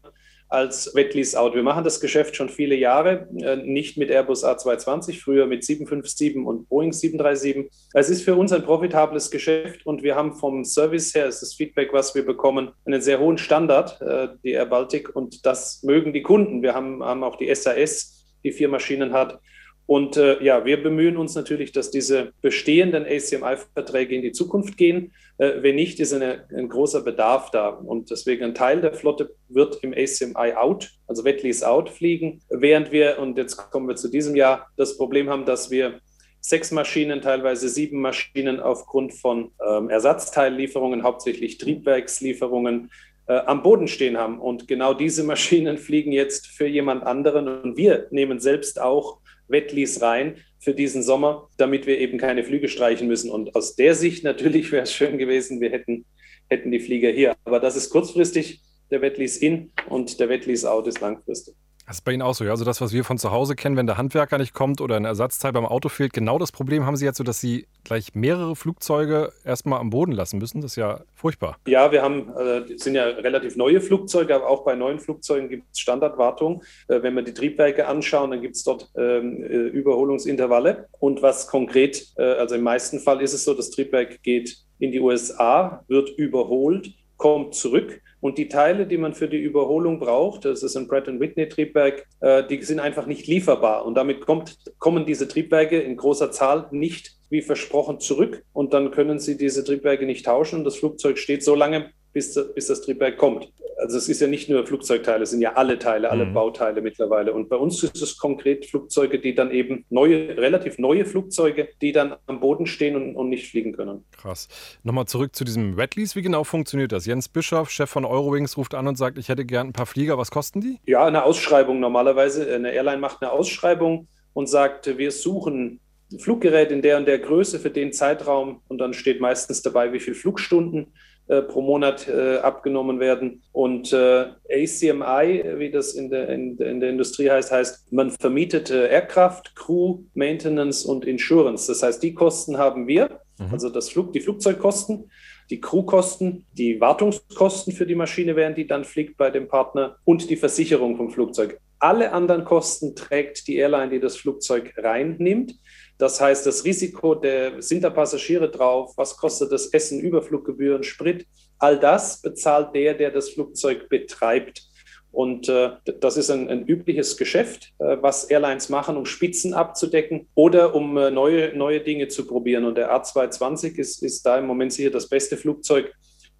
als 0.48 0.94
Wetlease 0.94 1.38
Out. 1.38 1.54
Wir 1.54 1.62
machen 1.62 1.82
das 1.82 2.00
Geschäft 2.00 2.36
schon 2.36 2.48
viele 2.48 2.76
Jahre, 2.76 3.28
äh, 3.40 3.56
nicht 3.56 3.96
mit 3.96 4.10
Airbus 4.10 4.44
A220, 4.44 5.20
früher 5.20 5.46
mit 5.46 5.64
757 5.64 6.36
und 6.36 6.68
Boeing 6.68 6.92
737. 6.92 7.70
Es 7.94 8.08
ist 8.08 8.22
für 8.22 8.36
uns 8.36 8.52
ein 8.52 8.62
profitables 8.62 9.30
Geschäft 9.30 9.84
und 9.84 10.02
wir 10.02 10.14
haben 10.14 10.34
vom 10.34 10.64
Service 10.64 11.14
her, 11.14 11.26
ist 11.26 11.42
das 11.42 11.54
Feedback, 11.54 11.92
was 11.92 12.14
wir 12.14 12.24
bekommen, 12.24 12.70
einen 12.84 13.00
sehr 13.00 13.18
hohen 13.18 13.38
Standard, 13.38 14.00
äh, 14.00 14.28
die 14.44 14.52
Air 14.52 14.66
Baltic, 14.66 15.14
und 15.14 15.44
das 15.44 15.82
mögen 15.82 16.12
die 16.12 16.22
Kunden. 16.22 16.62
Wir 16.62 16.74
haben, 16.74 17.02
haben 17.02 17.24
auch 17.24 17.36
die 17.36 17.52
SAS, 17.52 18.24
die 18.44 18.52
vier 18.52 18.68
Maschinen 18.68 19.12
hat. 19.12 19.40
Und 19.86 20.16
äh, 20.16 20.42
ja, 20.42 20.64
wir 20.64 20.82
bemühen 20.82 21.16
uns 21.16 21.36
natürlich, 21.36 21.70
dass 21.70 21.92
diese 21.92 22.32
bestehenden 22.42 23.04
ACMI-Verträge 23.04 24.16
in 24.16 24.22
die 24.22 24.32
Zukunft 24.32 24.76
gehen. 24.76 25.12
Äh, 25.38 25.62
wenn 25.62 25.76
nicht, 25.76 26.00
ist 26.00 26.12
eine, 26.12 26.44
ein 26.56 26.68
großer 26.68 27.02
Bedarf 27.02 27.50
da. 27.52 27.68
Und 27.68 28.10
deswegen 28.10 28.44
ein 28.44 28.54
Teil 28.54 28.80
der 28.80 28.94
Flotte 28.94 29.34
wird 29.48 29.82
im 29.82 29.92
ACMI 29.92 30.54
out, 30.56 30.90
also 31.06 31.24
Wetlease 31.24 31.66
out 31.68 31.88
fliegen, 31.88 32.42
während 32.50 32.90
wir, 32.90 33.18
und 33.20 33.38
jetzt 33.38 33.56
kommen 33.56 33.86
wir 33.86 33.94
zu 33.94 34.08
diesem 34.08 34.34
Jahr, 34.34 34.66
das 34.76 34.96
Problem 34.96 35.30
haben, 35.30 35.44
dass 35.44 35.70
wir 35.70 36.00
sechs 36.40 36.72
Maschinen, 36.72 37.20
teilweise 37.20 37.68
sieben 37.68 38.00
Maschinen 38.00 38.60
aufgrund 38.60 39.14
von 39.14 39.52
ähm, 39.68 39.88
Ersatzteillieferungen, 39.88 41.04
hauptsächlich 41.04 41.58
Triebwerkslieferungen, 41.58 42.90
äh, 43.26 43.38
am 43.46 43.62
Boden 43.62 43.88
stehen 43.88 44.16
haben. 44.16 44.40
Und 44.40 44.68
genau 44.68 44.94
diese 44.94 45.24
Maschinen 45.24 45.78
fliegen 45.78 46.12
jetzt 46.12 46.48
für 46.48 46.66
jemand 46.66 47.04
anderen 47.04 47.48
und 47.48 47.76
wir 47.76 48.06
nehmen 48.10 48.40
selbst 48.40 48.80
auch 48.80 49.18
Wettlease 49.48 50.02
rein 50.02 50.36
für 50.58 50.74
diesen 50.74 51.02
Sommer, 51.02 51.48
damit 51.56 51.86
wir 51.86 51.98
eben 51.98 52.18
keine 52.18 52.44
Flüge 52.44 52.68
streichen 52.68 53.08
müssen. 53.08 53.30
Und 53.30 53.54
aus 53.54 53.76
der 53.76 53.94
Sicht 53.94 54.24
natürlich 54.24 54.72
wäre 54.72 54.84
es 54.84 54.92
schön 54.92 55.18
gewesen, 55.18 55.60
wir 55.60 55.70
hätten, 55.70 56.04
hätten 56.48 56.70
die 56.70 56.80
Flieger 56.80 57.10
hier. 57.10 57.36
Aber 57.44 57.60
das 57.60 57.76
ist 57.76 57.90
kurzfristig 57.90 58.62
der 58.90 59.00
Wettlease 59.02 59.44
in 59.44 59.72
und 59.88 60.18
der 60.20 60.28
Wettlease 60.28 60.70
out 60.70 60.86
ist 60.86 61.00
langfristig. 61.00 61.54
Das 61.86 61.98
ist 61.98 62.02
bei 62.02 62.12
Ihnen 62.12 62.22
auch 62.22 62.34
so, 62.34 62.44
ja? 62.44 62.50
Also 62.50 62.64
das, 62.64 62.80
was 62.80 62.92
wir 62.92 63.04
von 63.04 63.16
zu 63.16 63.30
Hause 63.30 63.54
kennen, 63.54 63.76
wenn 63.76 63.86
der 63.86 63.96
Handwerker 63.96 64.38
nicht 64.38 64.52
kommt 64.52 64.80
oder 64.80 64.96
ein 64.96 65.04
Ersatzteil 65.04 65.52
beim 65.52 65.64
Auto 65.64 65.88
fehlt, 65.88 66.12
genau 66.12 66.36
das 66.36 66.50
Problem 66.50 66.84
haben 66.84 66.96
Sie 66.96 67.04
jetzt 67.04 67.18
so, 67.18 67.22
dass 67.22 67.40
Sie 67.40 67.68
gleich 67.84 68.14
mehrere 68.16 68.56
Flugzeuge 68.56 69.32
erstmal 69.44 69.78
am 69.78 69.90
Boden 69.90 70.10
lassen 70.10 70.38
müssen. 70.38 70.60
Das 70.60 70.72
ist 70.72 70.76
ja 70.76 71.02
furchtbar. 71.14 71.58
Ja, 71.68 71.92
wir 71.92 72.02
haben, 72.02 72.32
äh, 72.36 72.76
sind 72.76 72.96
ja 72.96 73.04
relativ 73.04 73.54
neue 73.56 73.80
Flugzeuge, 73.80 74.34
aber 74.34 74.48
auch 74.48 74.64
bei 74.64 74.74
neuen 74.74 74.98
Flugzeugen 74.98 75.48
gibt 75.48 75.62
es 75.72 75.78
Standardwartung. 75.78 76.64
Äh, 76.88 77.02
wenn 77.02 77.14
wir 77.14 77.22
die 77.22 77.34
Triebwerke 77.34 77.86
anschauen, 77.86 78.32
dann 78.32 78.42
gibt 78.42 78.56
es 78.56 78.64
dort 78.64 78.90
ähm, 78.96 79.44
äh, 79.44 79.46
Überholungsintervalle. 79.46 80.88
Und 80.98 81.22
was 81.22 81.46
konkret, 81.46 82.08
äh, 82.16 82.24
also 82.24 82.56
im 82.56 82.62
meisten 82.62 82.98
Fall 82.98 83.20
ist 83.22 83.32
es 83.32 83.44
so, 83.44 83.54
das 83.54 83.70
Triebwerk 83.70 84.24
geht 84.24 84.58
in 84.80 84.90
die 84.90 85.00
USA, 85.00 85.84
wird 85.86 86.10
überholt, 86.18 86.90
kommt 87.16 87.54
zurück 87.54 88.02
und 88.26 88.38
die 88.38 88.48
Teile, 88.48 88.88
die 88.88 88.98
man 88.98 89.14
für 89.14 89.28
die 89.28 89.38
Überholung 89.38 90.00
braucht, 90.00 90.46
das 90.46 90.64
ist 90.64 90.76
ein 90.76 90.88
Pratt 90.88 91.06
Whitney 91.06 91.48
Triebwerk, 91.48 92.08
äh, 92.18 92.42
die 92.44 92.60
sind 92.60 92.80
einfach 92.80 93.06
nicht 93.06 93.28
lieferbar. 93.28 93.86
Und 93.86 93.94
damit 93.94 94.20
kommt, 94.20 94.58
kommen 94.78 95.06
diese 95.06 95.28
Triebwerke 95.28 95.78
in 95.78 95.96
großer 95.96 96.32
Zahl 96.32 96.66
nicht 96.72 97.14
wie 97.30 97.40
versprochen 97.40 98.00
zurück. 98.00 98.42
Und 98.52 98.74
dann 98.74 98.90
können 98.90 99.20
Sie 99.20 99.36
diese 99.36 99.62
Triebwerke 99.62 100.06
nicht 100.06 100.26
tauschen. 100.26 100.58
Und 100.58 100.64
das 100.64 100.74
Flugzeug 100.74 101.18
steht 101.18 101.44
so 101.44 101.54
lange, 101.54 101.90
bis, 102.12 102.34
bis 102.52 102.66
das 102.66 102.80
Triebwerk 102.80 103.16
kommt 103.16 103.48
also 103.86 103.98
es 103.98 104.08
ist 104.08 104.20
ja 104.20 104.26
nicht 104.26 104.48
nur 104.48 104.66
Flugzeugteile, 104.66 105.22
es 105.22 105.30
sind 105.30 105.40
ja 105.40 105.52
alle 105.52 105.78
Teile, 105.78 106.10
alle 106.10 106.24
mhm. 106.24 106.34
Bauteile 106.34 106.82
mittlerweile. 106.82 107.32
Und 107.32 107.48
bei 107.48 107.54
uns 107.54 107.84
ist 107.84 108.02
es 108.02 108.18
konkret 108.18 108.66
Flugzeuge, 108.66 109.20
die 109.20 109.32
dann 109.32 109.52
eben 109.52 109.84
neue, 109.90 110.36
relativ 110.36 110.78
neue 110.78 111.04
Flugzeuge, 111.04 111.68
die 111.80 111.92
dann 111.92 112.16
am 112.26 112.40
Boden 112.40 112.66
stehen 112.66 112.96
und, 112.96 113.14
und 113.14 113.28
nicht 113.28 113.48
fliegen 113.48 113.72
können. 113.72 114.04
Krass. 114.10 114.48
Nochmal 114.82 115.06
zurück 115.06 115.36
zu 115.36 115.44
diesem 115.44 115.74
Red 115.74 115.94
Lease. 115.94 116.16
Wie 116.16 116.22
genau 116.22 116.42
funktioniert 116.42 116.90
das? 116.90 117.06
Jens 117.06 117.28
Bischoff, 117.28 117.70
Chef 117.70 117.88
von 117.88 118.04
Eurowings, 118.04 118.56
ruft 118.56 118.74
an 118.74 118.88
und 118.88 118.98
sagt, 118.98 119.18
ich 119.18 119.28
hätte 119.28 119.44
gern 119.44 119.68
ein 119.68 119.72
paar 119.72 119.86
Flieger. 119.86 120.18
Was 120.18 120.32
kosten 120.32 120.60
die? 120.60 120.80
Ja, 120.84 121.06
eine 121.06 121.22
Ausschreibung 121.22 121.78
normalerweise. 121.78 122.52
Eine 122.52 122.72
Airline 122.72 122.98
macht 122.98 123.22
eine 123.22 123.30
Ausschreibung 123.30 124.08
und 124.32 124.48
sagt, 124.48 124.98
wir 124.98 125.12
suchen 125.12 125.78
Fluggerät 126.18 126.72
in 126.72 126.82
der 126.82 126.96
und 126.96 127.06
der 127.06 127.20
Größe 127.20 127.60
für 127.60 127.70
den 127.70 127.92
Zeitraum 127.92 128.62
und 128.66 128.78
dann 128.78 128.94
steht 128.94 129.20
meistens 129.20 129.62
dabei, 129.62 129.92
wie 129.92 130.00
viele 130.00 130.16
Flugstunden 130.16 130.88
äh, 131.28 131.42
pro 131.42 131.60
Monat 131.60 132.06
äh, 132.08 132.36
abgenommen 132.38 133.00
werden. 133.00 133.42
Und 133.52 133.92
äh, 133.92 134.26
ACMI, 134.48 135.58
wie 135.58 135.70
das 135.70 135.94
in 135.94 136.08
der, 136.08 136.28
in, 136.28 136.56
in, 136.58 136.80
der 136.80 136.90
Industrie 136.90 137.30
heißt, 137.30 137.50
heißt, 137.50 137.92
man 137.92 138.10
vermietet 138.12 138.70
äh, 138.70 138.88
Aircraft, 138.88 139.42
Crew, 139.56 140.04
Maintenance 140.14 140.84
und 140.84 141.04
Insurance. 141.04 141.66
Das 141.66 141.82
heißt, 141.82 142.02
die 142.02 142.14
Kosten 142.14 142.58
haben 142.58 142.86
wir, 142.86 143.20
mhm. 143.38 143.48
also 143.50 143.70
das 143.70 143.88
Flug, 143.88 144.12
die 144.12 144.20
Flugzeugkosten, 144.20 145.10
die 145.50 145.60
Crewkosten, 145.60 146.46
die 146.52 146.80
Wartungskosten 146.80 147.72
für 147.72 147.86
die 147.86 147.94
Maschine, 147.94 148.36
während 148.36 148.58
die 148.58 148.66
dann 148.66 148.84
fliegt 148.84 149.16
bei 149.16 149.30
dem 149.30 149.48
Partner 149.48 149.96
und 150.04 150.30
die 150.30 150.36
Versicherung 150.36 150.96
vom 150.96 151.10
Flugzeug. 151.10 151.58
Alle 151.78 152.12
anderen 152.12 152.44
Kosten 152.44 152.96
trägt 152.96 153.48
die 153.48 153.56
Airline, 153.56 153.90
die 153.90 154.00
das 154.00 154.16
Flugzeug 154.16 154.74
reinnimmt. 154.76 155.54
Das 155.98 156.20
heißt, 156.20 156.44
das 156.44 156.64
Risiko, 156.64 157.14
der, 157.14 157.62
sind 157.62 157.82
da 157.82 157.90
Passagiere 157.90 158.50
drauf, 158.50 158.92
was 158.96 159.16
kostet 159.16 159.50
das 159.50 159.66
Essen, 159.68 160.00
Überfluggebühren, 160.00 160.82
Sprit, 160.82 161.26
all 161.58 161.78
das 161.78 162.20
bezahlt 162.20 162.74
der, 162.74 162.94
der 162.94 163.10
das 163.10 163.30
Flugzeug 163.30 163.88
betreibt. 163.88 164.62
Und 165.10 165.48
äh, 165.48 165.70
das 166.00 166.18
ist 166.18 166.30
ein, 166.30 166.50
ein 166.50 166.66
übliches 166.66 167.16
Geschäft, 167.16 167.72
äh, 167.78 167.96
was 168.02 168.24
Airlines 168.24 168.68
machen, 168.68 168.98
um 168.98 169.06
Spitzen 169.06 169.54
abzudecken 169.54 170.28
oder 170.34 170.74
um 170.74 170.98
äh, 170.98 171.10
neue, 171.10 171.56
neue 171.56 171.80
Dinge 171.80 172.08
zu 172.08 172.26
probieren. 172.26 172.66
Und 172.66 172.76
der 172.76 172.92
A220 172.92 173.78
ist, 173.78 174.02
ist 174.02 174.26
da 174.26 174.36
im 174.36 174.46
Moment 174.46 174.74
sicher 174.74 174.90
das 174.90 175.08
beste 175.08 175.38
Flugzeug, 175.38 175.90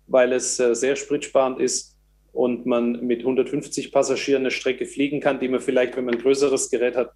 weil 0.06 0.34
es 0.34 0.60
äh, 0.60 0.74
sehr 0.74 0.96
spritsparend 0.96 1.58
ist 1.58 1.96
und 2.32 2.66
man 2.66 3.00
mit 3.06 3.20
150 3.20 3.92
Passagieren 3.92 4.42
eine 4.42 4.50
Strecke 4.50 4.84
fliegen 4.84 5.20
kann, 5.20 5.40
die 5.40 5.48
man 5.48 5.60
vielleicht, 5.60 5.96
wenn 5.96 6.04
man 6.04 6.16
ein 6.16 6.20
größeres 6.20 6.68
Gerät 6.68 6.96
hat, 6.96 7.12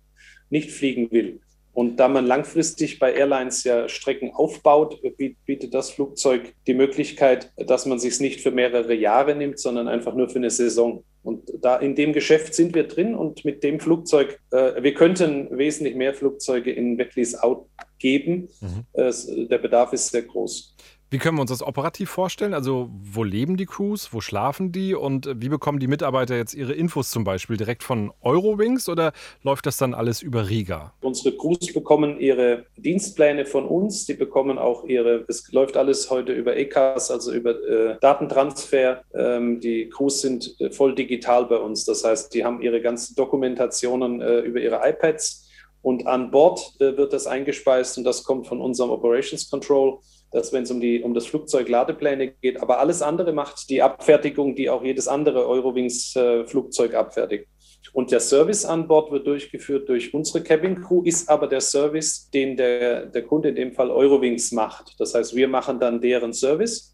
nicht 0.49 0.71
fliegen 0.71 1.11
will. 1.11 1.41
Und 1.73 1.97
da 1.97 2.09
man 2.09 2.27
langfristig 2.27 2.99
bei 2.99 3.13
Airlines 3.13 3.65
ja 3.65 3.89
Strecken 3.89 4.33
aufbaut, 4.33 5.01
bietet 5.47 5.73
das 5.73 5.91
Flugzeug 5.91 6.55
die 6.67 6.75
Möglichkeit, 6.75 7.53
dass 7.57 7.87
man 7.87 7.99
sich 7.99 8.19
nicht 8.21 8.41
für 8.41 8.51
mehrere 8.51 8.95
Jahre 8.95 9.35
nimmt, 9.37 9.59
sondern 9.59 9.87
einfach 9.87 10.15
nur 10.15 10.29
für 10.29 10.39
eine 10.39 10.51
Saison. 10.51 11.05
Und 11.23 11.53
da 11.61 11.77
in 11.77 11.95
dem 11.95 12.13
Geschäft 12.13 12.55
sind 12.55 12.75
wir 12.75 12.89
drin 12.89 13.15
und 13.15 13.45
mit 13.45 13.63
dem 13.63 13.79
Flugzeug, 13.79 14.41
äh, 14.51 14.83
wir 14.83 14.95
könnten 14.95 15.57
wesentlich 15.57 15.95
mehr 15.95 16.15
Flugzeuge 16.15 16.73
in 16.73 16.99
Wetlease 16.99 17.43
Out 17.43 17.67
geben. 17.99 18.49
Mhm. 18.61 18.85
Äh, 18.95 19.13
der 19.47 19.59
Bedarf 19.59 19.93
ist 19.93 20.09
sehr 20.09 20.23
groß. 20.23 20.75
Wie 21.13 21.19
können 21.19 21.37
wir 21.39 21.41
uns 21.41 21.51
das 21.51 21.65
operativ 21.65 22.09
vorstellen? 22.09 22.55
Also 22.55 22.89
wo 23.03 23.25
leben 23.25 23.57
die 23.57 23.67
Crews, 23.67 24.13
wo 24.13 24.21
schlafen 24.21 24.71
die 24.71 24.95
und 24.95 25.29
wie 25.43 25.49
bekommen 25.49 25.81
die 25.81 25.89
Mitarbeiter 25.89 26.37
jetzt 26.37 26.55
ihre 26.55 26.73
Infos 26.73 27.11
zum 27.11 27.25
Beispiel 27.25 27.57
direkt 27.57 27.83
von 27.83 28.13
Eurowings 28.23 28.89
oder 28.89 29.13
läuft 29.43 29.67
das 29.67 29.77
dann 29.77 29.93
alles 29.93 30.23
über 30.23 30.49
Riga? 30.49 30.93
Unsere 31.01 31.37
Crews 31.37 31.73
bekommen 31.75 32.21
ihre 32.21 32.67
Dienstpläne 32.77 33.45
von 33.45 33.65
uns, 33.65 34.07
die 34.07 34.15
bekommen 34.15 34.57
auch 34.57 34.85
ihre, 34.85 35.25
es 35.27 35.51
läuft 35.51 35.77
alles 35.77 36.09
heute 36.11 36.33
über 36.33 36.57
ECAS, 36.57 37.11
also 37.11 37.33
über 37.33 37.61
äh, 37.61 37.99
Datentransfer. 38.01 39.03
Ähm, 39.13 39.59
die 39.59 39.89
Crews 39.89 40.21
sind 40.21 40.55
äh, 40.61 40.71
voll 40.71 40.95
digital 40.95 41.47
bei 41.47 41.57
uns, 41.57 41.85
das 41.85 42.05
heißt, 42.05 42.33
die 42.35 42.45
haben 42.45 42.63
ihre 42.63 42.81
ganzen 42.81 43.17
Dokumentationen 43.17 44.21
äh, 44.21 44.39
über 44.43 44.61
ihre 44.61 44.81
iPads 44.89 45.49
und 45.83 46.07
an 46.07 46.31
Bord 46.31 46.75
äh, 46.79 46.97
wird 46.97 47.13
das 47.13 47.27
eingespeist 47.27 47.99
und 47.99 48.05
das 48.05 48.23
kommt 48.23 48.47
von 48.47 48.61
unserem 48.61 48.91
Operations 48.91 49.51
Control 49.51 49.99
dass 50.33 50.53
wenn 50.53 50.63
es 50.63 50.71
um, 50.71 50.81
die, 50.81 51.03
um 51.03 51.15
das 51.15 51.27
Flugzeug 51.27 51.69
Ladepläne 51.69 52.29
geht, 52.29 52.63
aber 52.63 52.79
alles 52.79 53.03
andere 53.03 53.33
macht 53.33 53.69
die 53.69 53.83
Abfertigung, 53.83 54.55
die 54.55 54.71
auch 54.71 54.83
jedes 54.83 55.09
andere 55.09 55.47
Eurowings-Flugzeug 55.47 56.93
äh, 56.93 56.97
abfertigt. 56.97 57.47
Und 57.93 58.13
der 58.13 58.21
Service 58.21 58.65
an 58.65 58.87
Bord 58.87 59.11
wird 59.11 59.27
durchgeführt 59.27 59.89
durch 59.89 60.15
unsere 60.15 60.45
Cabin 60.45 60.81
Crew, 60.83 61.03
ist 61.03 61.29
aber 61.29 61.47
der 61.47 61.61
Service, 61.61 62.31
den 62.31 62.57
der, 62.57 63.07
der 63.07 63.23
Kunde 63.23 63.49
in 63.49 63.55
dem 63.57 63.73
Fall 63.73 63.91
Eurowings 63.91 64.53
macht. 64.53 64.95
Das 64.99 65.15
heißt, 65.15 65.35
wir 65.35 65.49
machen 65.49 65.81
dann 65.81 66.01
deren 66.01 66.33
Service 66.33 66.90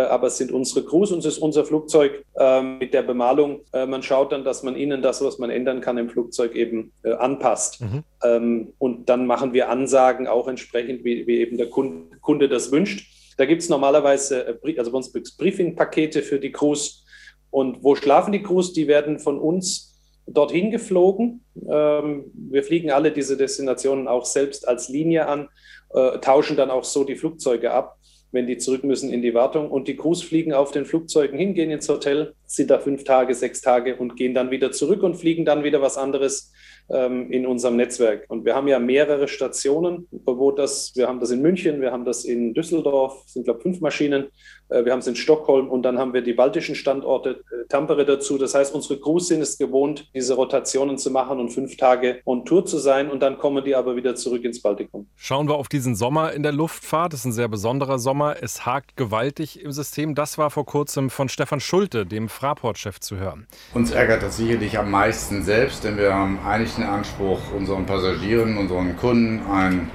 aber 0.00 0.26
es 0.26 0.36
sind 0.36 0.52
unsere 0.52 0.84
Crews 0.84 1.10
und 1.10 1.20
es 1.20 1.26
ist 1.26 1.38
unser 1.38 1.64
Flugzeug 1.64 2.24
äh, 2.36 2.62
mit 2.62 2.92
der 2.92 3.02
Bemalung. 3.02 3.60
Äh, 3.72 3.86
man 3.86 4.02
schaut 4.02 4.32
dann, 4.32 4.44
dass 4.44 4.62
man 4.62 4.76
ihnen 4.76 5.00
das, 5.00 5.24
was 5.24 5.38
man 5.38 5.50
ändern 5.50 5.80
kann 5.80 5.96
im 5.96 6.10
Flugzeug 6.10 6.54
eben 6.54 6.92
äh, 7.02 7.12
anpasst. 7.12 7.80
Mhm. 7.80 8.04
Ähm, 8.22 8.72
und 8.78 9.08
dann 9.08 9.26
machen 9.26 9.52
wir 9.52 9.70
Ansagen 9.70 10.26
auch 10.26 10.48
entsprechend, 10.48 11.04
wie, 11.04 11.26
wie 11.26 11.38
eben 11.38 11.56
der 11.56 11.70
Kunde, 11.70 12.16
Kunde 12.20 12.48
das 12.48 12.70
wünscht. 12.70 13.10
Da 13.38 13.46
gibt 13.46 13.62
es 13.62 13.68
normalerweise, 13.68 14.58
äh, 14.62 14.78
also 14.78 14.92
bei 14.92 14.96
uns 14.98 15.12
Briefing-Pakete 15.36 16.22
für 16.22 16.38
die 16.38 16.52
Crews. 16.52 17.04
Und 17.50 17.82
wo 17.82 17.94
schlafen 17.94 18.32
die 18.32 18.42
Crews? 18.42 18.74
Die 18.74 18.88
werden 18.88 19.18
von 19.18 19.38
uns 19.38 19.94
dorthin 20.26 20.70
geflogen. 20.70 21.44
Ähm, 21.68 22.24
wir 22.34 22.64
fliegen 22.64 22.90
alle 22.90 23.12
diese 23.12 23.36
Destinationen 23.36 24.08
auch 24.08 24.26
selbst 24.26 24.66
als 24.68 24.88
Linie 24.88 25.26
an, 25.26 25.48
äh, 25.94 26.18
tauschen 26.18 26.56
dann 26.56 26.70
auch 26.70 26.84
so 26.84 27.04
die 27.04 27.14
Flugzeuge 27.14 27.72
ab 27.72 27.96
wenn 28.32 28.46
die 28.46 28.58
zurück 28.58 28.84
müssen 28.84 29.12
in 29.12 29.22
die 29.22 29.34
Wartung. 29.34 29.70
Und 29.70 29.88
die 29.88 29.96
Crews 29.96 30.22
fliegen 30.22 30.52
auf 30.52 30.70
den 30.72 30.84
Flugzeugen 30.84 31.38
hin, 31.38 31.54
gehen 31.54 31.70
ins 31.70 31.88
Hotel, 31.88 32.34
sind 32.46 32.70
da 32.70 32.78
fünf 32.78 33.04
Tage, 33.04 33.34
sechs 33.34 33.60
Tage 33.60 33.96
und 33.96 34.16
gehen 34.16 34.34
dann 34.34 34.50
wieder 34.50 34.72
zurück 34.72 35.02
und 35.02 35.14
fliegen 35.14 35.44
dann 35.44 35.64
wieder 35.64 35.80
was 35.80 35.96
anderes 35.96 36.52
ähm, 36.88 37.30
in 37.30 37.46
unserem 37.46 37.76
Netzwerk. 37.76 38.24
Und 38.28 38.44
wir 38.44 38.54
haben 38.54 38.68
ja 38.68 38.78
mehrere 38.78 39.28
Stationen, 39.28 40.06
wo 40.10 40.52
das, 40.52 40.92
wir 40.94 41.08
haben 41.08 41.20
das 41.20 41.30
in 41.30 41.42
München, 41.42 41.80
wir 41.80 41.92
haben 41.92 42.04
das 42.04 42.24
in 42.24 42.54
Düsseldorf, 42.54 43.24
sind 43.26 43.44
glaube 43.44 43.58
ich 43.60 43.62
fünf 43.62 43.80
Maschinen, 43.80 44.26
wir 44.68 44.92
haben 44.92 44.98
es 44.98 45.06
in 45.06 45.16
Stockholm 45.16 45.68
und 45.68 45.82
dann 45.82 45.98
haben 45.98 46.12
wir 46.12 46.22
die 46.22 46.32
baltischen 46.32 46.74
Standorte, 46.74 47.30
äh, 47.50 47.66
Tampere 47.68 48.04
dazu. 48.04 48.38
Das 48.38 48.54
heißt, 48.54 48.74
unsere 48.74 49.00
Crews 49.00 49.28
sind 49.28 49.40
es 49.40 49.58
gewohnt, 49.58 50.08
diese 50.14 50.34
Rotationen 50.34 50.98
zu 50.98 51.10
machen 51.10 51.38
und 51.38 51.50
fünf 51.50 51.76
Tage 51.76 52.20
on 52.24 52.44
Tour 52.44 52.64
zu 52.66 52.78
sein 52.78 53.10
und 53.10 53.20
dann 53.20 53.38
kommen 53.38 53.64
die 53.64 53.74
aber 53.74 53.96
wieder 53.96 54.14
zurück 54.14 54.44
ins 54.44 54.60
Baltikum. 54.62 55.06
Schauen 55.16 55.48
wir 55.48 55.54
auf 55.54 55.68
diesen 55.68 55.94
Sommer 55.94 56.32
in 56.32 56.42
der 56.42 56.52
Luftfahrt. 56.52 57.12
Das 57.12 57.20
ist 57.20 57.26
ein 57.26 57.32
sehr 57.32 57.48
besonderer 57.48 57.98
Sommer. 57.98 58.36
Es 58.40 58.66
hakt 58.66 58.96
gewaltig 58.96 59.62
im 59.62 59.72
System. 59.72 60.14
Das 60.14 60.38
war 60.38 60.50
vor 60.50 60.66
kurzem 60.66 61.10
von 61.10 61.28
Stefan 61.28 61.60
Schulte, 61.60 62.06
dem 62.06 62.28
Fraport-Chef, 62.28 63.00
zu 63.00 63.16
hören. 63.16 63.46
Uns 63.74 63.90
ärgert 63.90 64.22
das 64.22 64.36
sicherlich 64.36 64.78
am 64.78 64.90
meisten 64.90 65.42
selbst, 65.42 65.84
denn 65.84 65.96
wir 65.96 66.14
haben 66.14 66.38
eigentlich 66.44 66.74
den 66.74 66.84
Anspruch, 66.84 67.38
unseren 67.56 67.86
Passagieren, 67.86 68.56
unseren 68.56 68.96
Kunden 68.96 69.42
ein 69.50 69.90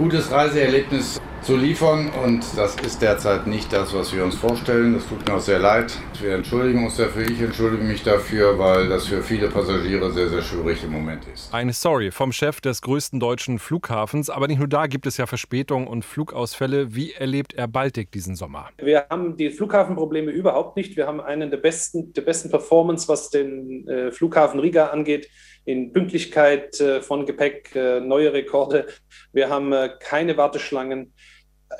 gutes 0.00 0.32
Reiseerlebnis 0.32 1.20
zu 1.42 1.58
liefern 1.58 2.10
und 2.24 2.42
das 2.56 2.74
ist 2.76 3.02
derzeit 3.02 3.46
nicht 3.46 3.70
das, 3.70 3.92
was 3.92 4.14
wir 4.14 4.24
uns 4.24 4.34
vorstellen. 4.34 4.94
Das 4.94 5.06
tut 5.06 5.28
mir 5.28 5.34
auch 5.34 5.40
sehr 5.40 5.58
leid. 5.58 5.94
Wir 6.22 6.36
entschuldigen 6.36 6.86
uns 6.86 6.96
dafür. 6.96 7.28
Ich 7.28 7.38
entschuldige 7.38 7.84
mich 7.84 8.02
dafür, 8.02 8.58
weil 8.58 8.88
das 8.88 9.08
für 9.08 9.22
viele 9.22 9.48
Passagiere 9.48 10.10
sehr, 10.10 10.30
sehr 10.30 10.40
schwierig 10.40 10.82
im 10.84 10.92
Moment 10.92 11.26
ist. 11.32 11.52
Eine 11.52 11.74
Story 11.74 12.10
vom 12.12 12.32
Chef 12.32 12.62
des 12.62 12.80
größten 12.80 13.20
deutschen 13.20 13.58
Flughafens. 13.58 14.30
Aber 14.30 14.48
nicht 14.48 14.58
nur 14.58 14.68
da 14.68 14.86
gibt 14.86 15.06
es 15.06 15.18
ja 15.18 15.26
Verspätungen 15.26 15.86
und 15.86 16.02
Flugausfälle. 16.02 16.94
Wie 16.94 17.12
erlebt 17.12 17.52
er 17.52 17.68
Baltic 17.68 18.10
diesen 18.10 18.36
Sommer? 18.36 18.70
Wir 18.78 19.04
haben 19.10 19.36
die 19.36 19.50
Flughafenprobleme 19.50 20.30
überhaupt 20.30 20.78
nicht. 20.78 20.96
Wir 20.96 21.06
haben 21.06 21.20
einen 21.20 21.50
der 21.50 21.58
besten, 21.58 22.14
der 22.14 22.22
besten 22.22 22.48
Performance, 22.48 23.06
was 23.06 23.28
den 23.28 23.86
äh, 23.86 24.10
Flughafen 24.10 24.60
Riga 24.60 24.86
angeht 24.86 25.28
in 25.64 25.92
Pünktlichkeit 25.92 26.80
äh, 26.80 27.00
von 27.00 27.26
Gepäck, 27.26 27.74
äh, 27.74 28.00
neue 28.00 28.32
Rekorde. 28.32 28.86
Wir 29.32 29.48
haben 29.48 29.72
äh, 29.72 29.90
keine 30.00 30.36
Warteschlangen. 30.36 31.12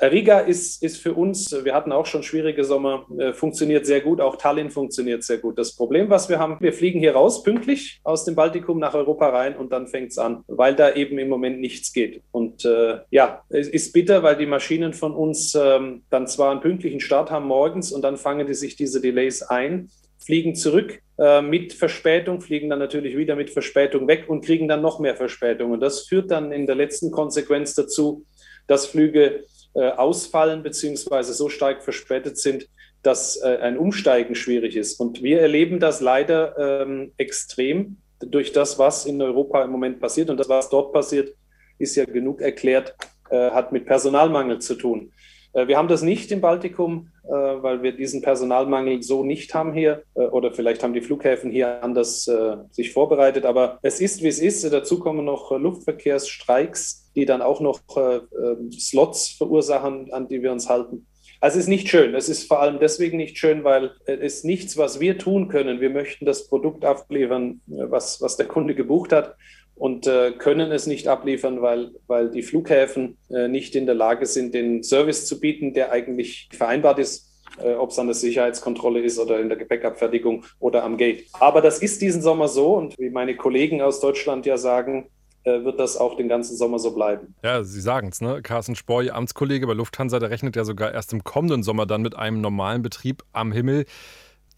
Riga 0.01 0.39
ist, 0.39 0.81
ist 0.81 1.01
für 1.01 1.13
uns, 1.13 1.53
wir 1.65 1.75
hatten 1.75 1.91
auch 1.91 2.05
schon 2.05 2.23
schwierige 2.23 2.63
Sommer, 2.63 3.05
funktioniert 3.33 3.85
sehr 3.85 3.99
gut. 3.99 4.21
Auch 4.21 4.37
Tallinn 4.37 4.69
funktioniert 4.69 5.21
sehr 5.21 5.37
gut. 5.37 5.59
Das 5.59 5.75
Problem, 5.75 6.09
was 6.09 6.29
wir 6.29 6.39
haben, 6.39 6.55
wir 6.61 6.71
fliegen 6.71 7.01
hier 7.01 7.11
raus, 7.11 7.43
pünktlich 7.43 7.99
aus 8.05 8.23
dem 8.23 8.33
Baltikum 8.33 8.79
nach 8.79 8.93
Europa 8.93 9.27
rein 9.27 9.57
und 9.57 9.73
dann 9.73 9.89
fängt 9.89 10.11
es 10.11 10.17
an, 10.17 10.45
weil 10.47 10.75
da 10.75 10.93
eben 10.93 11.19
im 11.19 11.27
Moment 11.27 11.59
nichts 11.59 11.91
geht. 11.91 12.23
Und 12.31 12.63
äh, 12.63 12.99
ja, 13.09 13.43
es 13.49 13.67
ist 13.67 13.91
bitter, 13.91 14.23
weil 14.23 14.37
die 14.37 14.45
Maschinen 14.45 14.93
von 14.93 15.13
uns 15.13 15.55
ähm, 15.55 16.03
dann 16.09 16.25
zwar 16.25 16.51
einen 16.51 16.61
pünktlichen 16.61 17.01
Start 17.01 17.29
haben 17.29 17.47
morgens 17.47 17.91
und 17.91 18.01
dann 18.01 18.15
fangen 18.15 18.47
die 18.47 18.53
sich 18.53 18.77
diese 18.77 19.01
Delays 19.01 19.41
ein 19.41 19.89
fliegen 20.23 20.55
zurück 20.55 21.01
äh, 21.17 21.41
mit 21.41 21.73
Verspätung, 21.73 22.41
fliegen 22.41 22.69
dann 22.69 22.79
natürlich 22.79 23.17
wieder 23.17 23.35
mit 23.35 23.49
Verspätung 23.49 24.07
weg 24.07 24.25
und 24.27 24.45
kriegen 24.45 24.67
dann 24.67 24.81
noch 24.81 24.99
mehr 24.99 25.15
Verspätung. 25.15 25.71
Und 25.71 25.79
das 25.79 26.07
führt 26.07 26.31
dann 26.31 26.51
in 26.51 26.65
der 26.65 26.75
letzten 26.75 27.11
Konsequenz 27.11 27.75
dazu, 27.75 28.25
dass 28.67 28.87
Flüge 28.87 29.45
äh, 29.73 29.89
ausfallen 29.89 30.63
bzw. 30.63 31.23
so 31.23 31.49
stark 31.49 31.83
verspätet 31.83 32.37
sind, 32.37 32.67
dass 33.03 33.41
äh, 33.41 33.57
ein 33.61 33.77
Umsteigen 33.77 34.35
schwierig 34.35 34.75
ist. 34.75 34.99
Und 34.99 35.23
wir 35.23 35.41
erleben 35.41 35.79
das 35.79 36.01
leider 36.01 36.81
ähm, 36.83 37.13
extrem 37.17 37.97
durch 38.19 38.51
das, 38.51 38.77
was 38.77 39.05
in 39.05 39.21
Europa 39.21 39.63
im 39.63 39.71
Moment 39.71 39.99
passiert. 39.99 40.29
Und 40.29 40.37
das, 40.37 40.49
was 40.49 40.69
dort 40.69 40.93
passiert, 40.93 41.35
ist 41.79 41.95
ja 41.95 42.05
genug 42.05 42.41
erklärt, 42.41 42.95
äh, 43.29 43.49
hat 43.51 43.71
mit 43.71 43.85
Personalmangel 43.85 44.59
zu 44.59 44.75
tun. 44.75 45.11
Äh, 45.53 45.67
wir 45.67 45.77
haben 45.77 45.87
das 45.87 46.01
nicht 46.01 46.31
im 46.31 46.41
Baltikum, 46.41 47.09
äh, 47.23 47.29
weil 47.29 47.83
wir 47.83 47.91
diesen 47.93 48.21
Personalmangel 48.21 49.01
so 49.03 49.23
nicht 49.23 49.53
haben 49.53 49.73
hier. 49.73 50.03
Äh, 50.15 50.21
oder 50.21 50.51
vielleicht 50.51 50.83
haben 50.83 50.93
die 50.93 51.01
Flughäfen 51.01 51.51
hier 51.51 51.83
anders 51.83 52.29
sich 52.71 52.91
vorbereitet. 52.93 53.45
Aber 53.45 53.79
es 53.81 53.99
ist, 53.99 54.21
wie 54.23 54.27
es 54.27 54.39
ist. 54.39 54.63
Dazu 54.71 54.99
kommen 54.99 55.25
noch 55.25 55.51
Luftverkehrsstreiks, 55.51 57.11
die 57.15 57.25
dann 57.25 57.41
auch 57.41 57.59
noch 57.59 57.81
ähm, 57.97 58.71
Slots 58.71 59.29
verursachen, 59.29 60.13
an 60.13 60.27
die 60.27 60.41
wir 60.41 60.51
uns 60.51 60.69
halten. 60.69 61.07
Also 61.39 61.57
es 61.57 61.65
ist 61.65 61.69
nicht 61.69 61.89
schön. 61.89 62.13
Es 62.13 62.29
ist 62.29 62.47
vor 62.47 62.61
allem 62.61 62.79
deswegen 62.79 63.17
nicht 63.17 63.37
schön, 63.37 63.63
weil 63.63 63.91
es 64.05 64.35
ist 64.35 64.45
nichts, 64.45 64.77
was 64.77 64.99
wir 64.99 65.17
tun 65.17 65.47
können. 65.47 65.81
Wir 65.81 65.89
möchten 65.89 66.25
das 66.25 66.47
Produkt 66.47 66.85
abliefern, 66.85 67.61
was, 67.65 68.21
was 68.21 68.37
der 68.37 68.45
Kunde 68.45 68.75
gebucht 68.75 69.11
hat 69.11 69.35
und 69.81 70.05
äh, 70.05 70.31
können 70.33 70.71
es 70.71 70.85
nicht 70.85 71.07
abliefern, 71.07 71.63
weil, 71.63 71.89
weil 72.05 72.29
die 72.29 72.43
Flughäfen 72.43 73.17
äh, 73.31 73.47
nicht 73.47 73.75
in 73.75 73.87
der 73.87 73.95
Lage 73.95 74.27
sind, 74.27 74.53
den 74.53 74.83
Service 74.83 75.25
zu 75.25 75.39
bieten, 75.39 75.73
der 75.73 75.91
eigentlich 75.91 76.49
vereinbart 76.53 76.99
ist, 76.99 77.31
äh, 77.57 77.73
ob 77.73 77.89
es 77.89 77.97
an 77.97 78.05
der 78.05 78.13
Sicherheitskontrolle 78.13 79.01
ist 79.01 79.17
oder 79.17 79.39
in 79.39 79.49
der 79.49 79.57
Gepäckabfertigung 79.57 80.45
oder 80.59 80.83
am 80.83 80.97
Gate. 80.97 81.25
Aber 81.39 81.61
das 81.61 81.79
ist 81.79 81.99
diesen 81.99 82.21
Sommer 82.21 82.47
so 82.47 82.75
und 82.75 82.95
wie 82.99 83.09
meine 83.09 83.35
Kollegen 83.35 83.81
aus 83.81 83.99
Deutschland 83.99 84.45
ja 84.45 84.59
sagen, 84.59 85.09
äh, 85.45 85.63
wird 85.63 85.79
das 85.79 85.97
auch 85.97 86.15
den 86.15 86.29
ganzen 86.29 86.55
Sommer 86.55 86.77
so 86.77 86.93
bleiben. 86.93 87.33
Ja, 87.43 87.63
Sie 87.63 87.81
sagen 87.81 88.09
es, 88.09 88.21
ne? 88.21 88.43
Carsten 88.43 88.75
Spohr, 88.75 89.01
Ihr 89.01 89.15
Amtskollege 89.15 89.65
bei 89.65 89.73
Lufthansa, 89.73 90.19
der 90.19 90.29
rechnet 90.29 90.55
ja 90.55 90.63
sogar 90.63 90.93
erst 90.93 91.11
im 91.11 91.23
kommenden 91.23 91.63
Sommer 91.63 91.87
dann 91.87 92.03
mit 92.03 92.15
einem 92.15 92.39
normalen 92.39 92.83
Betrieb 92.83 93.23
am 93.33 93.51
Himmel. 93.51 93.85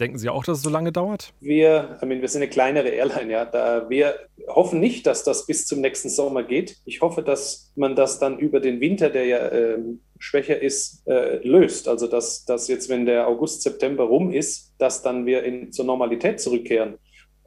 Denken 0.03 0.17
Sie 0.17 0.27
auch, 0.27 0.43
dass 0.43 0.57
es 0.57 0.63
so 0.63 0.69
lange 0.69 0.91
dauert? 0.91 1.33
Wir, 1.39 1.97
I 2.03 2.05
mean, 2.05 2.19
wir 2.19 2.27
sind 2.27 2.41
eine 2.41 2.49
kleinere 2.49 2.89
Airline, 2.89 3.31
ja. 3.31 3.45
Da 3.45 3.89
wir 3.89 4.15
hoffen 4.49 4.81
nicht, 4.81 5.07
dass 5.07 5.23
das 5.23 5.45
bis 5.45 5.65
zum 5.65 5.79
nächsten 5.79 6.09
Sommer 6.09 6.43
geht. 6.43 6.75
Ich 6.83 6.99
hoffe, 6.99 7.21
dass 7.21 7.71
man 7.77 7.95
das 7.95 8.19
dann 8.19 8.37
über 8.37 8.59
den 8.59 8.81
Winter, 8.81 9.09
der 9.09 9.25
ja 9.27 9.47
äh, 9.47 9.77
schwächer 10.19 10.61
ist, 10.61 11.07
äh, 11.07 11.37
löst. 11.47 11.87
Also 11.87 12.07
dass, 12.07 12.43
dass 12.43 12.67
jetzt, 12.67 12.89
wenn 12.89 13.05
der 13.05 13.29
August, 13.29 13.61
September 13.61 14.03
rum 14.03 14.33
ist, 14.33 14.73
dass 14.77 15.03
dann 15.03 15.25
wir 15.25 15.43
in, 15.43 15.71
zur 15.71 15.85
Normalität 15.85 16.41
zurückkehren. 16.41 16.95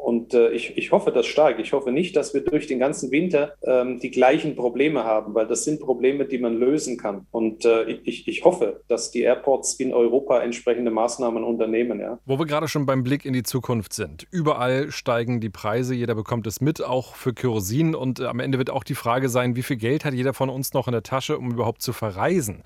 Und 0.06 0.34
äh, 0.34 0.50
ich, 0.50 0.78
ich 0.78 0.92
hoffe 0.92 1.10
das 1.10 1.26
stark. 1.26 1.58
Ich 1.58 1.72
hoffe 1.72 1.90
nicht, 1.90 2.14
dass 2.14 2.32
wir 2.32 2.40
durch 2.42 2.68
den 2.68 2.78
ganzen 2.78 3.10
Winter 3.10 3.54
ähm, 3.64 3.98
die 3.98 4.12
gleichen 4.12 4.54
Probleme 4.54 5.02
haben, 5.02 5.34
weil 5.34 5.48
das 5.48 5.64
sind 5.64 5.80
Probleme, 5.80 6.26
die 6.26 6.38
man 6.38 6.56
lösen 6.56 6.96
kann. 6.96 7.26
Und 7.32 7.64
äh, 7.64 7.90
ich, 7.90 8.28
ich 8.28 8.44
hoffe, 8.44 8.82
dass 8.86 9.10
die 9.10 9.22
Airports 9.22 9.74
in 9.80 9.92
Europa 9.92 10.38
entsprechende 10.42 10.92
Maßnahmen 10.92 11.42
unternehmen. 11.42 11.98
Ja. 11.98 12.20
Wo 12.24 12.38
wir 12.38 12.46
gerade 12.46 12.68
schon 12.68 12.86
beim 12.86 13.02
Blick 13.02 13.24
in 13.24 13.32
die 13.32 13.42
Zukunft 13.42 13.94
sind. 13.94 14.28
Überall 14.30 14.92
steigen 14.92 15.40
die 15.40 15.50
Preise, 15.50 15.92
jeder 15.92 16.14
bekommt 16.14 16.46
es 16.46 16.60
mit, 16.60 16.84
auch 16.84 17.16
für 17.16 17.34
Kerosin. 17.34 17.96
Und 17.96 18.20
äh, 18.20 18.26
am 18.26 18.38
Ende 18.38 18.58
wird 18.58 18.70
auch 18.70 18.84
die 18.84 18.94
Frage 18.94 19.28
sein, 19.28 19.56
wie 19.56 19.64
viel 19.64 19.76
Geld 19.76 20.04
hat 20.04 20.14
jeder 20.14 20.34
von 20.34 20.50
uns 20.50 20.72
noch 20.72 20.86
in 20.86 20.92
der 20.92 21.02
Tasche, 21.02 21.36
um 21.36 21.50
überhaupt 21.50 21.82
zu 21.82 21.92
verreisen? 21.92 22.62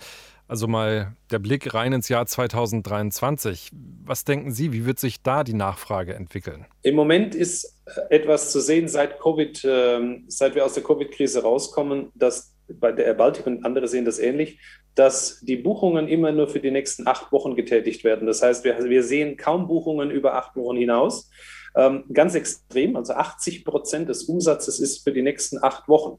Also 0.51 0.67
mal 0.67 1.15
der 1.31 1.39
Blick 1.39 1.75
rein 1.75 1.93
ins 1.93 2.09
Jahr 2.09 2.27
2023. 2.27 3.71
Was 4.05 4.25
denken 4.25 4.51
Sie, 4.51 4.73
wie 4.73 4.85
wird 4.85 4.99
sich 4.99 5.23
da 5.23 5.45
die 5.45 5.55
Nachfrage 5.55 6.13
entwickeln? 6.15 6.67
Im 6.83 6.97
Moment 6.97 7.37
ist 7.37 7.81
äh, 7.87 8.17
etwas 8.17 8.51
zu 8.51 8.61
sehen 8.61 8.89
seit 8.89 9.21
Covid, 9.21 9.65
äh, 9.65 10.19
seit 10.27 10.57
wir 10.57 10.65
aus 10.65 10.75
der 10.75 10.83
Covid-Krise 10.83 11.43
rauskommen, 11.43 12.11
dass 12.17 12.57
bei 12.67 12.91
der 12.91 13.05
Air 13.05 13.15
Baltic 13.15 13.47
und 13.47 13.65
andere 13.65 13.87
sehen 13.87 14.05
das 14.05 14.19
ähnlich, 14.19 14.59
dass 14.97 15.39
die 15.39 15.55
Buchungen 15.55 16.09
immer 16.09 16.33
nur 16.33 16.49
für 16.49 16.59
die 16.59 16.73
nächsten 16.73 17.07
acht 17.07 17.31
Wochen 17.31 17.55
getätigt 17.55 18.03
werden. 18.03 18.27
Das 18.27 18.43
heißt, 18.43 18.65
wir, 18.65 18.77
wir 18.91 19.05
sehen 19.05 19.37
kaum 19.37 19.69
Buchungen 19.69 20.11
über 20.11 20.35
acht 20.35 20.57
Wochen 20.57 20.79
hinaus. 20.79 21.31
Ähm, 21.77 22.07
ganz 22.13 22.35
extrem, 22.35 22.97
also 22.97 23.13
80 23.13 23.65
Prozent 23.65 24.09
des 24.09 24.25
Umsatzes 24.25 24.81
ist 24.81 25.05
für 25.05 25.13
die 25.13 25.23
nächsten 25.23 25.63
acht 25.63 25.87
Wochen. 25.87 26.19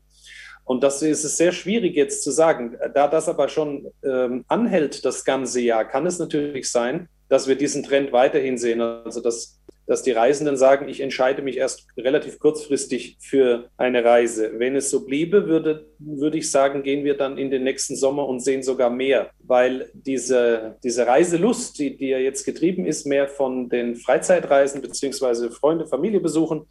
Und 0.71 0.83
das 0.83 1.01
ist 1.01 1.25
es 1.25 1.35
sehr 1.35 1.51
schwierig 1.51 1.97
jetzt 1.97 2.23
zu 2.23 2.31
sagen. 2.31 2.77
Da 2.93 3.09
das 3.09 3.27
aber 3.27 3.49
schon 3.49 3.91
ähm, 4.05 4.45
anhält 4.47 5.03
das 5.03 5.25
ganze 5.25 5.59
Jahr, 5.59 5.83
kann 5.83 6.05
es 6.05 6.17
natürlich 6.17 6.71
sein, 6.71 7.09
dass 7.27 7.49
wir 7.49 7.55
diesen 7.55 7.83
Trend 7.83 8.13
weiterhin 8.13 8.57
sehen. 8.57 8.79
Also 8.79 9.19
dass 9.19 9.61
dass 9.91 10.03
die 10.03 10.11
Reisenden 10.11 10.55
sagen, 10.55 10.87
ich 10.87 11.01
entscheide 11.01 11.41
mich 11.41 11.57
erst 11.57 11.85
relativ 11.97 12.39
kurzfristig 12.39 13.17
für 13.19 13.69
eine 13.75 14.05
Reise. 14.05 14.53
Wenn 14.57 14.77
es 14.77 14.89
so 14.89 15.05
bliebe, 15.05 15.47
würde, 15.47 15.87
würde 15.99 16.37
ich 16.37 16.49
sagen, 16.49 16.83
gehen 16.83 17.03
wir 17.03 17.17
dann 17.17 17.37
in 17.37 17.51
den 17.51 17.65
nächsten 17.65 17.97
Sommer 17.97 18.25
und 18.25 18.39
sehen 18.39 18.63
sogar 18.63 18.89
mehr, 18.89 19.31
weil 19.39 19.89
diese, 19.93 20.77
diese 20.81 21.07
Reiselust, 21.07 21.77
die, 21.77 21.97
die 21.97 22.07
ja 22.07 22.19
jetzt 22.19 22.45
getrieben 22.45 22.85
ist, 22.85 23.05
mehr 23.05 23.27
von 23.27 23.67
den 23.67 23.97
Freizeitreisen 23.97 24.81
beziehungsweise 24.81 25.51
Freunde, 25.51 25.85
Familie 25.85 26.21
besuchen, 26.21 26.67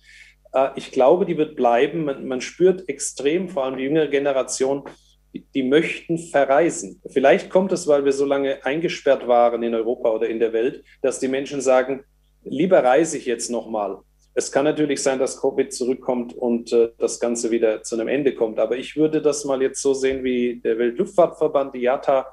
ich 0.77 0.91
glaube, 0.91 1.27
die 1.27 1.37
wird 1.37 1.57
bleiben. 1.57 2.05
Man, 2.05 2.27
man 2.27 2.41
spürt 2.41 2.89
extrem, 2.89 3.49
vor 3.49 3.65
allem 3.65 3.77
die 3.77 3.85
jüngere 3.85 4.09
Generation, 4.09 4.85
die, 5.33 5.45
die 5.55 5.63
möchten 5.63 6.19
verreisen. 6.19 7.01
Vielleicht 7.09 7.51
kommt 7.51 7.73
es, 7.73 7.87
weil 7.87 8.05
wir 8.05 8.13
so 8.13 8.25
lange 8.25 8.65
eingesperrt 8.65 9.29
waren 9.29 9.63
in 9.63 9.75
Europa 9.75 10.11
oder 10.11 10.29
in 10.29 10.41
der 10.41 10.53
Welt, 10.53 10.85
dass 11.03 11.21
die 11.21 11.29
Menschen 11.29 11.61
sagen, 11.61 12.05
lieber 12.43 12.83
reise 12.83 13.17
ich 13.17 13.27
jetzt 13.27 13.51
nochmal. 13.51 13.99
Es 14.35 14.53
kann 14.53 14.65
natürlich 14.65 15.03
sein, 15.03 15.19
dass 15.19 15.41
Covid 15.41 15.73
zurückkommt 15.73 16.35
und 16.35 16.73
äh, 16.73 16.91
das 16.99 17.19
Ganze 17.19 17.51
wieder 17.51 17.83
zu 17.83 17.97
einem 17.97 18.09
Ende 18.09 18.35
kommt. 18.35 18.59
Aber 18.59 18.77
ich 18.77 18.97
würde 18.97 19.21
das 19.21 19.45
mal 19.45 19.61
jetzt 19.61 19.83
so 19.83 19.93
sehen 19.93 20.23
wie 20.23 20.61
der 20.61 20.79
Weltluftfahrtverband, 20.79 21.75
die 21.75 21.83
IATA, 21.83 22.27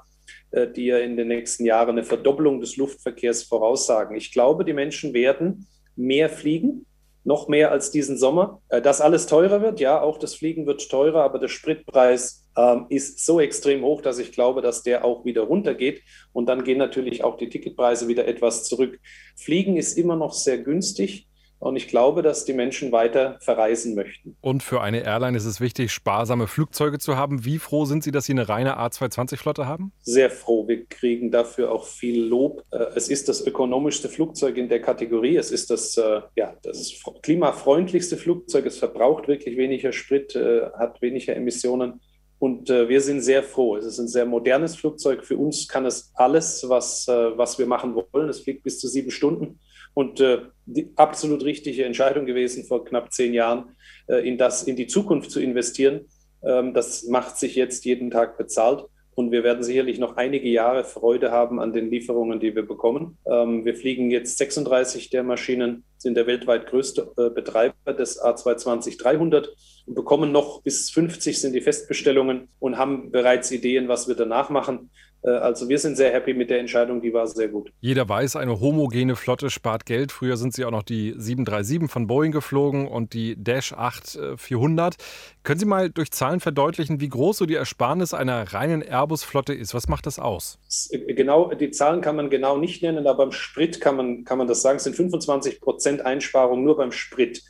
äh, 0.52 0.68
die 0.68 0.86
ja 0.86 0.98
in 0.98 1.16
den 1.16 1.28
nächsten 1.28 1.64
Jahren 1.64 1.90
eine 1.90 2.04
Verdoppelung 2.04 2.60
des 2.60 2.76
Luftverkehrs 2.76 3.42
voraussagen. 3.42 4.16
Ich 4.16 4.32
glaube, 4.32 4.64
die 4.64 4.72
Menschen 4.72 5.12
werden 5.12 5.66
mehr 5.96 6.28
fliegen, 6.28 6.86
noch 7.24 7.48
mehr 7.48 7.70
als 7.70 7.90
diesen 7.90 8.16
Sommer. 8.16 8.60
Äh, 8.68 8.82
dass 8.82 9.00
alles 9.00 9.26
teurer 9.26 9.60
wird, 9.62 9.80
ja, 9.80 10.00
auch 10.00 10.18
das 10.18 10.34
Fliegen 10.34 10.66
wird 10.66 10.90
teurer, 10.90 11.22
aber 11.22 11.38
der 11.38 11.48
Spritpreis 11.48 12.48
ähm, 12.56 12.86
ist 12.88 13.24
so 13.24 13.40
extrem 13.40 13.82
hoch, 13.82 14.02
dass 14.02 14.18
ich 14.18 14.32
glaube, 14.32 14.62
dass 14.62 14.82
der 14.82 15.04
auch 15.04 15.24
wieder 15.24 15.42
runtergeht. 15.42 16.02
Und 16.32 16.48
dann 16.48 16.64
gehen 16.64 16.78
natürlich 16.78 17.24
auch 17.24 17.36
die 17.36 17.48
Ticketpreise 17.48 18.08
wieder 18.08 18.26
etwas 18.26 18.64
zurück. 18.64 18.98
Fliegen 19.36 19.76
ist 19.76 19.96
immer 19.96 20.16
noch 20.16 20.32
sehr 20.32 20.58
günstig. 20.58 21.28
Und 21.60 21.76
ich 21.76 21.88
glaube, 21.88 22.22
dass 22.22 22.44
die 22.44 22.52
Menschen 22.52 22.92
weiter 22.92 23.36
verreisen 23.40 23.94
möchten. 23.94 24.36
Und 24.40 24.62
für 24.62 24.80
eine 24.80 25.04
Airline 25.04 25.36
ist 25.36 25.44
es 25.44 25.60
wichtig, 25.60 25.92
sparsame 25.92 26.46
Flugzeuge 26.46 26.98
zu 26.98 27.16
haben. 27.16 27.44
Wie 27.44 27.58
froh 27.58 27.84
sind 27.84 28.04
Sie, 28.04 28.12
dass 28.12 28.26
Sie 28.26 28.32
eine 28.32 28.48
reine 28.48 28.78
A220-Flotte 28.78 29.66
haben? 29.66 29.92
Sehr 30.02 30.30
froh. 30.30 30.68
Wir 30.68 30.86
kriegen 30.86 31.30
dafür 31.30 31.72
auch 31.72 31.86
viel 31.86 32.22
Lob. 32.22 32.64
Äh, 32.70 32.86
es 32.94 33.08
ist 33.08 33.28
das 33.28 33.44
ökonomischste 33.44 34.08
Flugzeug 34.08 34.56
in 34.56 34.68
der 34.68 34.80
Kategorie. 34.80 35.36
Es 35.36 35.50
ist 35.50 35.70
das, 35.70 35.96
äh, 35.96 36.20
ja, 36.36 36.54
das 36.62 37.02
klimafreundlichste 37.22 38.16
Flugzeug. 38.16 38.66
Es 38.66 38.78
verbraucht 38.78 39.26
wirklich 39.26 39.56
weniger 39.56 39.92
Sprit, 39.92 40.36
äh, 40.36 40.70
hat 40.78 41.02
weniger 41.02 41.34
Emissionen. 41.34 42.00
Und 42.38 42.70
äh, 42.70 42.88
wir 42.88 43.00
sind 43.00 43.20
sehr 43.20 43.42
froh. 43.42 43.76
Es 43.76 43.84
ist 43.84 43.98
ein 43.98 44.06
sehr 44.06 44.26
modernes 44.26 44.76
Flugzeug. 44.76 45.24
Für 45.24 45.36
uns 45.36 45.66
kann 45.66 45.84
es 45.86 46.12
alles, 46.14 46.64
was, 46.68 47.08
äh, 47.08 47.36
was 47.36 47.58
wir 47.58 47.66
machen 47.66 47.96
wollen. 47.96 48.28
Es 48.28 48.40
fliegt 48.40 48.62
bis 48.62 48.78
zu 48.78 48.86
sieben 48.86 49.10
Stunden. 49.10 49.58
Und 49.98 50.20
äh, 50.20 50.42
die 50.64 50.92
absolut 50.94 51.42
richtige 51.42 51.84
Entscheidung 51.84 52.24
gewesen, 52.24 52.62
vor 52.62 52.84
knapp 52.84 53.12
zehn 53.12 53.34
Jahren 53.34 53.74
äh, 54.06 54.28
in, 54.28 54.38
das, 54.38 54.62
in 54.62 54.76
die 54.76 54.86
Zukunft 54.86 55.32
zu 55.32 55.40
investieren. 55.40 56.02
Ähm, 56.44 56.72
das 56.72 57.08
macht 57.08 57.36
sich 57.36 57.56
jetzt 57.56 57.84
jeden 57.84 58.08
Tag 58.12 58.38
bezahlt. 58.38 58.84
Und 59.16 59.32
wir 59.32 59.42
werden 59.42 59.64
sicherlich 59.64 59.98
noch 59.98 60.16
einige 60.16 60.48
Jahre 60.48 60.84
Freude 60.84 61.32
haben 61.32 61.58
an 61.58 61.72
den 61.72 61.90
Lieferungen, 61.90 62.38
die 62.38 62.54
wir 62.54 62.64
bekommen. 62.64 63.18
Ähm, 63.26 63.64
wir 63.64 63.74
fliegen 63.74 64.12
jetzt 64.12 64.38
36 64.38 65.10
der 65.10 65.24
Maschinen, 65.24 65.82
sind 65.96 66.16
der 66.16 66.28
weltweit 66.28 66.68
größte 66.68 67.10
äh, 67.16 67.30
Betreiber 67.30 67.92
des 67.92 68.22
A220-300 68.22 69.48
und 69.88 69.94
bekommen 69.94 70.32
noch 70.32 70.62
bis 70.62 70.90
50 70.90 71.40
sind 71.40 71.54
die 71.54 71.60
Festbestellungen 71.60 72.48
und 72.58 72.76
haben 72.76 73.10
bereits 73.10 73.50
Ideen, 73.50 73.88
was 73.88 74.06
wir 74.08 74.14
danach 74.14 74.50
machen. 74.50 74.90
Äh, 75.22 75.30
also 75.30 75.68
wir 75.68 75.78
sind 75.78 75.96
sehr 75.96 76.12
happy 76.12 76.34
mit 76.34 76.50
der 76.50 76.60
Entscheidung, 76.60 77.00
die 77.00 77.12
war 77.12 77.26
sehr 77.26 77.48
gut. 77.48 77.72
Jeder 77.80 78.08
weiß, 78.08 78.36
eine 78.36 78.60
homogene 78.60 79.16
Flotte 79.16 79.50
spart 79.50 79.86
Geld. 79.86 80.12
Früher 80.12 80.36
sind 80.36 80.54
sie 80.54 80.64
auch 80.64 80.70
noch 80.70 80.82
die 80.82 81.14
737 81.16 81.90
von 81.90 82.06
Boeing 82.06 82.32
geflogen 82.32 82.86
und 82.86 83.14
die 83.14 83.42
Dash 83.42 83.72
8 83.72 84.36
400. 84.36 84.94
Äh, 84.94 84.96
Können 85.42 85.60
Sie 85.60 85.66
mal 85.66 85.90
durch 85.90 86.10
Zahlen 86.10 86.40
verdeutlichen, 86.40 87.00
wie 87.00 87.08
groß 87.08 87.38
so 87.38 87.46
die 87.46 87.54
Ersparnis 87.54 88.14
einer 88.14 88.52
reinen 88.52 88.82
Airbus-Flotte 88.82 89.54
ist? 89.54 89.74
Was 89.74 89.88
macht 89.88 90.06
das 90.06 90.18
aus? 90.18 90.58
Äh, 90.90 91.14
genau, 91.14 91.52
die 91.54 91.70
Zahlen 91.70 92.00
kann 92.00 92.16
man 92.16 92.30
genau 92.30 92.58
nicht 92.58 92.82
nennen, 92.82 93.06
aber 93.06 93.24
beim 93.24 93.32
Sprit 93.32 93.80
kann 93.80 93.96
man, 93.96 94.24
kann 94.24 94.38
man 94.38 94.46
das 94.46 94.62
sagen. 94.62 94.76
Es 94.76 94.84
sind 94.84 94.96
25 94.96 95.60
Prozent 95.60 96.04
Einsparung 96.04 96.62
nur 96.62 96.76
beim 96.76 96.92
Sprit. 96.92 97.42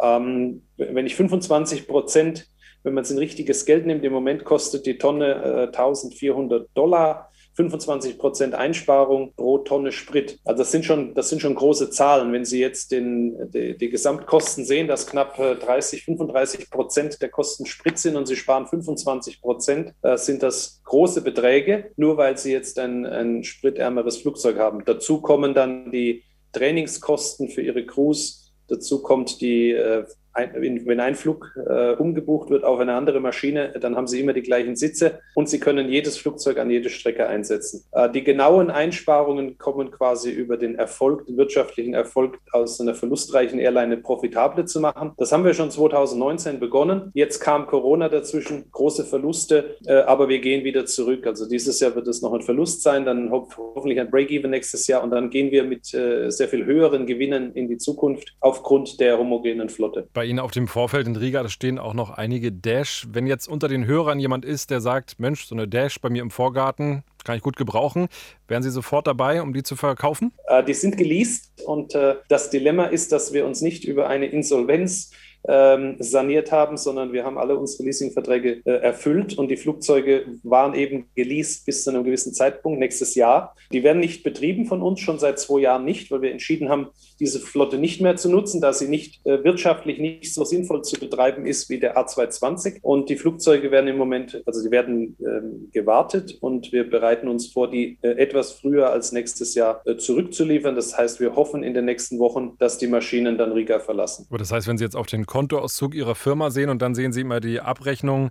Ähm, 0.00 0.62
wenn 0.76 1.06
ich 1.06 1.16
25 1.16 1.86
Prozent 1.86 2.46
wenn 2.84 2.94
man 2.94 3.02
es 3.02 3.10
in 3.10 3.18
richtiges 3.18 3.64
Geld 3.64 3.86
nimmt, 3.86 4.04
im 4.04 4.12
Moment 4.12 4.44
kostet 4.44 4.86
die 4.86 4.98
Tonne 4.98 5.34
äh, 5.34 5.66
1400 5.66 6.68
Dollar. 6.74 7.28
25 7.54 8.18
Prozent 8.18 8.54
Einsparung 8.54 9.34
pro 9.36 9.58
Tonne 9.58 9.92
Sprit. 9.92 10.38
Also 10.42 10.62
das 10.62 10.72
sind 10.72 10.86
schon, 10.86 11.12
das 11.14 11.28
sind 11.28 11.42
schon 11.42 11.54
große 11.54 11.90
Zahlen. 11.90 12.32
Wenn 12.32 12.46
Sie 12.46 12.58
jetzt 12.58 12.92
den, 12.92 13.50
die, 13.50 13.76
die 13.76 13.90
Gesamtkosten 13.90 14.64
sehen, 14.64 14.88
dass 14.88 15.06
knapp 15.06 15.36
30, 15.36 16.00
äh, 16.00 16.04
35 16.04 16.70
Prozent 16.70 17.20
der 17.20 17.28
Kosten 17.28 17.66
Sprit 17.66 17.98
sind 17.98 18.16
und 18.16 18.26
Sie 18.26 18.36
sparen 18.36 18.66
25 18.66 19.42
Prozent, 19.42 19.92
äh, 20.00 20.16
sind 20.16 20.42
das 20.42 20.80
große 20.84 21.20
Beträge, 21.20 21.90
nur 21.96 22.16
weil 22.16 22.38
Sie 22.38 22.52
jetzt 22.52 22.78
ein, 22.78 23.04
ein 23.04 23.44
spritärmeres 23.44 24.16
Flugzeug 24.16 24.58
haben. 24.58 24.86
Dazu 24.86 25.20
kommen 25.20 25.52
dann 25.52 25.92
die 25.92 26.24
Trainingskosten 26.52 27.50
für 27.50 27.60
Ihre 27.60 27.84
Crews. 27.84 28.41
Dazu 28.72 29.02
kommt 29.02 29.42
die 29.42 29.72
äh, 29.72 30.06
ein, 30.32 30.86
wenn 30.86 31.00
ein 31.00 31.14
Flug 31.14 31.54
äh, 31.56 31.92
umgebucht 31.94 32.50
wird 32.50 32.64
auf 32.64 32.78
eine 32.78 32.94
andere 32.94 33.20
Maschine, 33.20 33.74
dann 33.80 33.96
haben 33.96 34.06
Sie 34.06 34.20
immer 34.20 34.32
die 34.32 34.42
gleichen 34.42 34.76
Sitze 34.76 35.20
und 35.34 35.48
Sie 35.48 35.60
können 35.60 35.88
jedes 35.88 36.18
Flugzeug 36.18 36.58
an 36.58 36.70
jede 36.70 36.90
Strecke 36.90 37.26
einsetzen. 37.26 37.84
Äh, 37.92 38.10
die 38.10 38.24
genauen 38.24 38.70
Einsparungen 38.70 39.58
kommen 39.58 39.90
quasi 39.90 40.30
über 40.30 40.56
den 40.56 40.76
Erfolg, 40.76 41.26
den 41.26 41.36
wirtschaftlichen 41.36 41.94
Erfolg 41.94 42.38
aus 42.52 42.80
einer 42.80 42.94
verlustreichen 42.94 43.58
Airline 43.58 43.98
profitable 43.98 44.64
zu 44.64 44.80
machen. 44.80 45.12
Das 45.18 45.32
haben 45.32 45.44
wir 45.44 45.54
schon 45.54 45.70
2019 45.70 46.60
begonnen. 46.60 47.10
Jetzt 47.14 47.40
kam 47.40 47.66
Corona 47.66 48.08
dazwischen, 48.08 48.70
große 48.70 49.04
Verluste, 49.04 49.76
äh, 49.86 49.94
aber 49.94 50.28
wir 50.28 50.40
gehen 50.40 50.64
wieder 50.64 50.86
zurück. 50.86 51.26
Also 51.26 51.48
dieses 51.48 51.80
Jahr 51.80 51.94
wird 51.94 52.08
es 52.08 52.22
noch 52.22 52.32
ein 52.32 52.42
Verlust 52.42 52.82
sein, 52.82 53.04
dann 53.04 53.30
ho 53.30 53.48
hoffentlich 53.74 54.00
ein 54.00 54.10
Break-Even 54.10 54.50
nächstes 54.50 54.86
Jahr 54.86 55.02
und 55.02 55.10
dann 55.10 55.30
gehen 55.30 55.50
wir 55.50 55.64
mit 55.64 55.92
äh, 55.94 56.30
sehr 56.30 56.48
viel 56.48 56.64
höheren 56.64 57.06
Gewinnen 57.06 57.52
in 57.52 57.68
die 57.68 57.78
Zukunft 57.78 58.34
aufgrund 58.40 59.00
der 59.00 59.18
homogenen 59.18 59.68
Flotte. 59.68 60.08
Bei 60.12 60.21
bei 60.22 60.26
Ihnen 60.26 60.38
auf 60.38 60.52
dem 60.52 60.68
Vorfeld 60.68 61.08
in 61.08 61.16
Riga, 61.16 61.42
da 61.42 61.48
stehen 61.48 61.80
auch 61.80 61.94
noch 61.94 62.10
einige 62.10 62.52
Dash. 62.52 63.08
Wenn 63.10 63.26
jetzt 63.26 63.48
unter 63.48 63.66
den 63.66 63.86
Hörern 63.86 64.20
jemand 64.20 64.44
ist, 64.44 64.70
der 64.70 64.80
sagt, 64.80 65.18
Mensch, 65.18 65.46
so 65.46 65.54
eine 65.56 65.66
Dash 65.66 66.00
bei 66.00 66.10
mir 66.10 66.22
im 66.22 66.30
Vorgarten 66.30 67.02
kann 67.24 67.36
ich 67.36 67.42
gut 67.42 67.56
gebrauchen, 67.56 68.06
wären 68.46 68.62
Sie 68.62 68.70
sofort 68.70 69.08
dabei, 69.08 69.42
um 69.42 69.52
die 69.52 69.64
zu 69.64 69.74
verkaufen? 69.74 70.30
Äh, 70.46 70.62
die 70.62 70.74
sind 70.74 70.96
geleast 70.96 71.50
und 71.66 71.96
äh, 71.96 72.14
das 72.28 72.50
Dilemma 72.50 72.84
ist, 72.84 73.10
dass 73.10 73.32
wir 73.32 73.44
uns 73.44 73.62
nicht 73.62 73.84
über 73.84 74.06
eine 74.06 74.26
Insolvenz 74.26 75.10
ähm, 75.48 75.96
saniert 75.98 76.52
haben, 76.52 76.76
sondern 76.76 77.12
wir 77.12 77.24
haben 77.24 77.36
alle 77.36 77.56
unsere 77.56 77.82
Leasingverträge 77.84 78.62
äh, 78.64 78.70
erfüllt 78.70 79.36
und 79.36 79.48
die 79.48 79.56
Flugzeuge 79.56 80.26
waren 80.44 80.74
eben 80.74 81.06
geleast 81.16 81.66
bis 81.66 81.82
zu 81.82 81.90
einem 81.90 82.04
gewissen 82.04 82.32
Zeitpunkt 82.32 82.78
nächstes 82.78 83.16
Jahr. 83.16 83.56
Die 83.72 83.82
werden 83.82 83.98
nicht 83.98 84.22
betrieben 84.22 84.66
von 84.66 84.82
uns, 84.82 85.00
schon 85.00 85.18
seit 85.18 85.40
zwei 85.40 85.60
Jahren 85.60 85.84
nicht, 85.84 86.12
weil 86.12 86.22
wir 86.22 86.30
entschieden 86.30 86.68
haben, 86.68 86.88
diese 87.22 87.38
Flotte 87.38 87.78
nicht 87.78 88.00
mehr 88.00 88.16
zu 88.16 88.28
nutzen, 88.28 88.60
da 88.60 88.72
sie 88.72 88.88
nicht 88.88 89.24
äh, 89.24 89.44
wirtschaftlich 89.44 90.00
nicht 90.00 90.34
so 90.34 90.44
sinnvoll 90.44 90.82
zu 90.82 90.98
betreiben 90.98 91.46
ist 91.46 91.70
wie 91.70 91.78
der 91.78 91.96
A220. 91.96 92.80
Und 92.82 93.08
die 93.08 93.16
Flugzeuge 93.16 93.70
werden 93.70 93.86
im 93.86 93.96
Moment, 93.96 94.42
also 94.44 94.60
die 94.60 94.72
werden 94.72 95.16
ähm, 95.20 95.68
gewartet 95.72 96.36
und 96.40 96.72
wir 96.72 96.90
bereiten 96.90 97.28
uns 97.28 97.46
vor, 97.46 97.70
die 97.70 97.96
äh, 98.02 98.08
etwas 98.08 98.50
früher 98.50 98.90
als 98.90 99.12
nächstes 99.12 99.54
Jahr 99.54 99.82
äh, 99.86 99.96
zurückzuliefern. 99.96 100.74
Das 100.74 100.98
heißt, 100.98 101.20
wir 101.20 101.36
hoffen 101.36 101.62
in 101.62 101.74
den 101.74 101.84
nächsten 101.84 102.18
Wochen, 102.18 102.56
dass 102.58 102.78
die 102.78 102.88
Maschinen 102.88 103.38
dann 103.38 103.52
Riga 103.52 103.78
verlassen. 103.78 104.26
Aber 104.28 104.38
das 104.38 104.50
heißt, 104.50 104.66
wenn 104.66 104.76
Sie 104.76 104.84
jetzt 104.84 104.96
auf 104.96 105.06
den 105.06 105.24
Kontoauszug 105.24 105.94
Ihrer 105.94 106.16
Firma 106.16 106.50
sehen 106.50 106.70
und 106.70 106.82
dann 106.82 106.96
sehen 106.96 107.12
Sie 107.12 107.20
immer 107.20 107.38
die 107.38 107.60
Abrechnung 107.60 108.30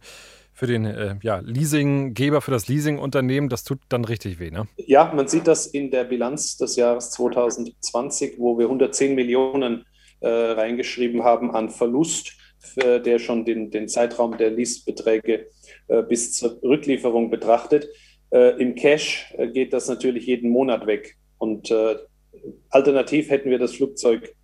für 0.61 0.67
den 0.67 0.85
äh, 0.85 1.15
ja, 1.23 1.39
Leasinggeber, 1.39 2.39
für 2.39 2.51
das 2.51 2.67
Leasingunternehmen, 2.67 3.49
das 3.49 3.63
tut 3.63 3.79
dann 3.89 4.05
richtig 4.05 4.39
weh, 4.39 4.51
ne? 4.51 4.67
Ja, 4.77 5.11
man 5.11 5.27
sieht 5.27 5.47
das 5.47 5.65
in 5.65 5.89
der 5.89 6.03
Bilanz 6.03 6.55
des 6.55 6.75
Jahres 6.75 7.09
2020, 7.09 8.35
wo 8.37 8.59
wir 8.59 8.65
110 8.65 9.15
Millionen 9.15 9.85
äh, 10.19 10.29
reingeschrieben 10.29 11.23
haben 11.23 11.49
an 11.49 11.71
Verlust, 11.71 12.33
für, 12.59 12.99
der 12.99 13.17
schon 13.17 13.43
den, 13.43 13.71
den 13.71 13.87
Zeitraum 13.87 14.37
der 14.37 14.51
Leasebeträge 14.51 15.47
äh, 15.87 16.03
bis 16.03 16.33
zur 16.33 16.61
Rücklieferung 16.61 17.31
betrachtet. 17.31 17.87
Äh, 18.29 18.61
Im 18.61 18.75
Cash 18.75 19.33
äh, 19.39 19.47
geht 19.47 19.73
das 19.73 19.87
natürlich 19.87 20.27
jeden 20.27 20.51
Monat 20.51 20.85
weg. 20.85 21.17
Und 21.39 21.71
äh, 21.71 21.95
alternativ 22.69 23.31
hätten 23.31 23.49
wir 23.49 23.57
das 23.57 23.73
Flugzeug 23.73 24.35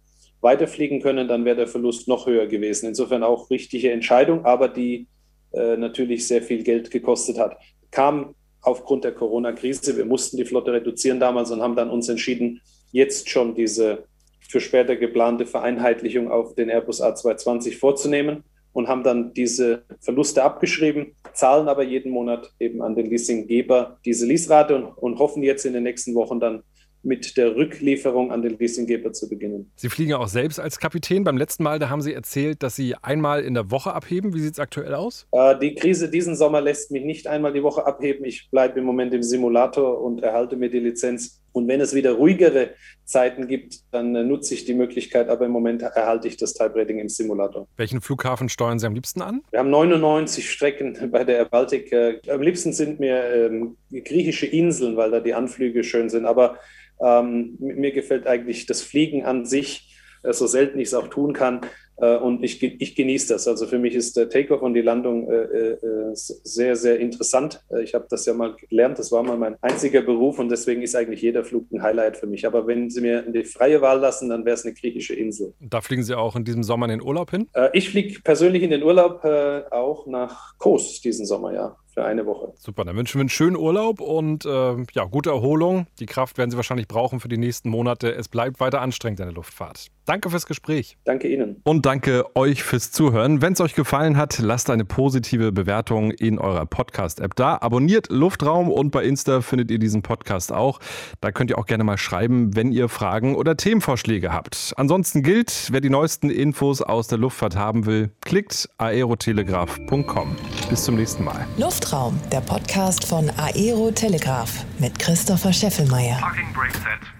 weiterfliegen 0.41 0.99
können, 0.99 1.27
dann 1.27 1.45
wäre 1.45 1.57
der 1.57 1.67
Verlust 1.67 2.07
noch 2.07 2.25
höher 2.25 2.47
gewesen. 2.47 2.87
Insofern 2.87 3.21
auch 3.21 3.51
richtige 3.51 3.91
Entscheidung, 3.91 4.45
aber 4.45 4.67
die 4.67 5.05
äh, 5.51 5.77
natürlich 5.77 6.27
sehr 6.27 6.41
viel 6.41 6.63
Geld 6.63 6.91
gekostet 6.91 7.39
hat. 7.39 7.57
Kam 7.91 8.35
aufgrund 8.61 9.03
der 9.03 9.13
Corona-Krise. 9.13 9.95
Wir 9.97 10.05
mussten 10.05 10.37
die 10.37 10.45
Flotte 10.45 10.73
reduzieren 10.73 11.19
damals 11.19 11.51
und 11.51 11.61
haben 11.61 11.75
dann 11.75 11.89
uns 11.89 12.09
entschieden, 12.09 12.61
jetzt 12.91 13.29
schon 13.29 13.55
diese 13.55 14.05
für 14.49 14.59
später 14.59 14.95
geplante 14.95 15.45
Vereinheitlichung 15.45 16.31
auf 16.31 16.55
den 16.55 16.69
Airbus 16.69 17.01
A220 17.01 17.77
vorzunehmen 17.77 18.43
und 18.73 18.87
haben 18.87 19.03
dann 19.03 19.33
diese 19.33 19.83
Verluste 20.01 20.43
abgeschrieben, 20.43 21.15
zahlen 21.33 21.67
aber 21.67 21.83
jeden 21.83 22.11
Monat 22.11 22.51
eben 22.59 22.81
an 22.81 22.95
den 22.95 23.07
Leasinggeber 23.07 23.97
diese 24.05 24.25
Leaserate 24.25 24.75
und, 24.75 24.85
und 24.85 25.19
hoffen 25.19 25.43
jetzt 25.43 25.65
in 25.65 25.73
den 25.73 25.83
nächsten 25.83 26.15
Wochen 26.15 26.39
dann 26.39 26.63
mit 27.03 27.37
der 27.37 27.55
Rücklieferung 27.55 28.31
an 28.31 28.41
den 28.41 28.57
Leasinggeber 28.57 29.13
zu 29.13 29.29
beginnen. 29.29 29.71
Sie 29.75 29.89
fliegen 29.89 30.11
ja 30.11 30.17
auch 30.17 30.27
selbst 30.27 30.59
als 30.59 30.79
Kapitän. 30.79 31.23
Beim 31.23 31.37
letzten 31.37 31.63
Mal, 31.63 31.79
da 31.79 31.89
haben 31.89 32.01
Sie 32.01 32.13
erzählt, 32.13 32.63
dass 32.63 32.75
Sie 32.75 32.95
einmal 32.95 33.43
in 33.43 33.53
der 33.53 33.71
Woche 33.71 33.93
abheben. 33.93 34.33
Wie 34.33 34.39
sieht 34.39 34.53
es 34.53 34.59
aktuell 34.59 34.93
aus? 34.93 35.27
Äh, 35.31 35.57
die 35.59 35.75
Krise 35.75 36.09
diesen 36.09 36.35
Sommer 36.35 36.61
lässt 36.61 36.91
mich 36.91 37.03
nicht 37.03 37.27
einmal 37.27 37.53
die 37.53 37.63
Woche 37.63 37.85
abheben. 37.85 38.25
Ich 38.25 38.49
bleibe 38.49 38.79
im 38.79 38.85
Moment 38.85 39.13
im 39.13 39.23
Simulator 39.23 40.01
und 40.01 40.21
erhalte 40.21 40.55
mir 40.55 40.69
die 40.69 40.79
Lizenz. 40.79 41.41
Und 41.53 41.67
wenn 41.67 41.81
es 41.81 41.95
wieder 41.95 42.11
ruhigere 42.11 42.75
Zeiten 43.03 43.47
gibt, 43.47 43.79
dann 43.91 44.15
äh, 44.15 44.23
nutze 44.23 44.53
ich 44.53 44.65
die 44.65 44.75
Möglichkeit. 44.75 45.29
Aber 45.29 45.45
im 45.45 45.51
Moment 45.51 45.81
erhalte 45.81 46.27
ich 46.27 46.37
das 46.37 46.53
Type-Rating 46.53 46.99
im 46.99 47.09
Simulator. 47.09 47.67
Welchen 47.77 48.01
Flughafen 48.01 48.49
steuern 48.49 48.77
Sie 48.79 48.85
am 48.85 48.93
liebsten 48.93 49.21
an? 49.21 49.41
Wir 49.49 49.59
haben 49.59 49.69
99 49.69 50.49
Strecken 50.51 50.97
bei 51.11 51.23
der 51.23 51.45
Baltic. 51.45 51.91
Äh, 51.91 52.19
am 52.29 52.41
liebsten 52.41 52.73
sind 52.73 52.99
mir 52.99 53.23
ähm, 53.33 53.77
griechische 53.91 54.45
Inseln, 54.45 54.97
weil 54.97 55.09
da 55.09 55.19
die 55.19 55.33
Anflüge 55.33 55.83
schön 55.83 56.09
sind. 56.09 56.25
Aber 56.25 56.57
ähm, 57.01 57.55
mir 57.59 57.91
gefällt 57.91 58.27
eigentlich 58.27 58.65
das 58.65 58.81
Fliegen 58.81 59.25
an 59.25 59.45
sich, 59.45 59.95
äh, 60.23 60.33
so 60.33 60.47
selten 60.47 60.79
ich 60.79 60.89
es 60.89 60.93
auch 60.93 61.07
tun 61.07 61.33
kann. 61.33 61.61
Äh, 61.99 62.17
und 62.17 62.43
ich, 62.43 62.61
ich 62.61 62.95
genieße 62.95 63.33
das. 63.33 63.47
Also 63.47 63.65
für 63.65 63.79
mich 63.79 63.95
ist 63.95 64.17
der 64.17 64.29
Takeoff 64.29 64.61
und 64.61 64.73
die 64.73 64.81
Landung 64.81 65.29
äh, 65.29 65.71
äh, 65.71 66.11
sehr, 66.13 66.75
sehr 66.75 66.99
interessant. 66.99 67.63
Äh, 67.69 67.83
ich 67.83 67.93
habe 67.93 68.05
das 68.09 68.25
ja 68.25 68.33
mal 68.33 68.55
gelernt. 68.69 68.99
Das 68.99 69.11
war 69.11 69.23
mal 69.23 69.37
mein 69.37 69.55
einziger 69.61 70.01
Beruf 70.01 70.39
und 70.39 70.49
deswegen 70.49 70.81
ist 70.81 70.95
eigentlich 70.95 71.21
jeder 71.21 71.43
Flug 71.43 71.71
ein 71.71 71.81
Highlight 71.81 72.17
für 72.17 72.27
mich. 72.27 72.45
Aber 72.45 72.67
wenn 72.67 72.89
Sie 72.89 73.01
mir 73.01 73.23
die 73.23 73.43
freie 73.43 73.81
Wahl 73.81 73.99
lassen, 73.99 74.29
dann 74.29 74.45
wäre 74.45 74.53
es 74.53 74.63
eine 74.63 74.75
griechische 74.75 75.15
Insel. 75.15 75.53
Da 75.59 75.81
fliegen 75.81 76.03
Sie 76.03 76.15
auch 76.15 76.35
in 76.35 76.45
diesem 76.45 76.63
Sommer 76.63 76.85
in 76.85 76.99
den 76.99 77.01
Urlaub 77.01 77.31
hin? 77.31 77.47
Äh, 77.53 77.69
ich 77.73 77.89
fliege 77.89 78.19
persönlich 78.21 78.63
in 78.63 78.69
den 78.69 78.83
Urlaub 78.83 79.23
auch 79.71 80.07
nach 80.07 80.57
Kos 80.57 81.01
diesen 81.01 81.25
Sommer, 81.25 81.53
ja 81.53 81.77
für 81.97 82.05
eine 82.05 82.27
Woche. 82.27 82.53
Super, 82.57 82.85
dann 82.85 82.95
wünschen 82.95 83.15
wir 83.15 83.21
einen 83.21 83.29
schönen 83.29 83.55
Urlaub 83.55 84.01
und 84.01 84.45
äh, 84.45 84.75
ja, 84.93 85.05
gute 85.05 85.31
Erholung. 85.31 85.87
Die 85.97 86.05
Kraft 86.05 86.37
werden 86.37 86.51
Sie 86.51 86.55
wahrscheinlich 86.55 86.87
brauchen 86.87 87.19
für 87.19 87.27
die 87.27 87.39
nächsten 87.39 87.69
Monate. 87.71 88.13
Es 88.13 88.29
bleibt 88.29 88.59
weiter 88.59 88.81
anstrengend 88.81 89.19
in 89.19 89.25
der 89.25 89.33
Luftfahrt. 89.33 89.87
Danke 90.05 90.29
fürs 90.29 90.45
Gespräch. 90.45 90.95
Danke 91.05 91.27
Ihnen. 91.27 91.59
Und 91.63 91.87
danke 91.87 92.25
euch 92.35 92.61
fürs 92.61 92.91
Zuhören. 92.91 93.41
Wenn 93.41 93.53
es 93.53 93.61
euch 93.61 93.73
gefallen 93.73 94.15
hat, 94.15 94.37
lasst 94.37 94.69
eine 94.69 94.85
positive 94.85 95.51
Bewertung 95.51 96.11
in 96.11 96.37
eurer 96.37 96.67
Podcast-App 96.67 97.35
da. 97.35 97.57
Abonniert 97.59 98.09
Luftraum 98.11 98.69
und 98.69 98.91
bei 98.91 99.03
Insta 99.03 99.41
findet 99.41 99.71
ihr 99.71 99.79
diesen 99.79 100.03
Podcast 100.03 100.53
auch. 100.53 100.79
Da 101.19 101.31
könnt 101.31 101.49
ihr 101.49 101.57
auch 101.57 101.65
gerne 101.65 101.83
mal 101.83 101.97
schreiben, 101.97 102.55
wenn 102.55 102.71
ihr 102.71 102.89
Fragen 102.89 103.35
oder 103.35 103.57
Themenvorschläge 103.57 104.31
habt. 104.31 104.71
Ansonsten 104.77 105.23
gilt, 105.23 105.69
wer 105.71 105.81
die 105.81 105.89
neuesten 105.89 106.29
Infos 106.29 106.83
aus 106.83 107.07
der 107.07 107.17
Luftfahrt 107.17 107.55
haben 107.55 107.87
will, 107.87 108.11
klickt 108.21 108.69
aerotelegraph.com. 108.77 110.35
Bis 110.69 110.83
zum 110.83 110.95
nächsten 110.95 111.23
Mal. 111.23 111.47
Luft 111.57 111.83
Luftraum, 111.83 112.19
der 112.31 112.41
Podcast 112.41 113.05
von 113.05 113.29
Aero 113.37 113.91
Telegraph 113.91 114.65
mit 114.79 114.99
Christopher 114.99 115.53
Scheffelmeier. 115.53 116.17
Parking 116.19 116.51
brake 116.53 116.73
set. 116.73 117.16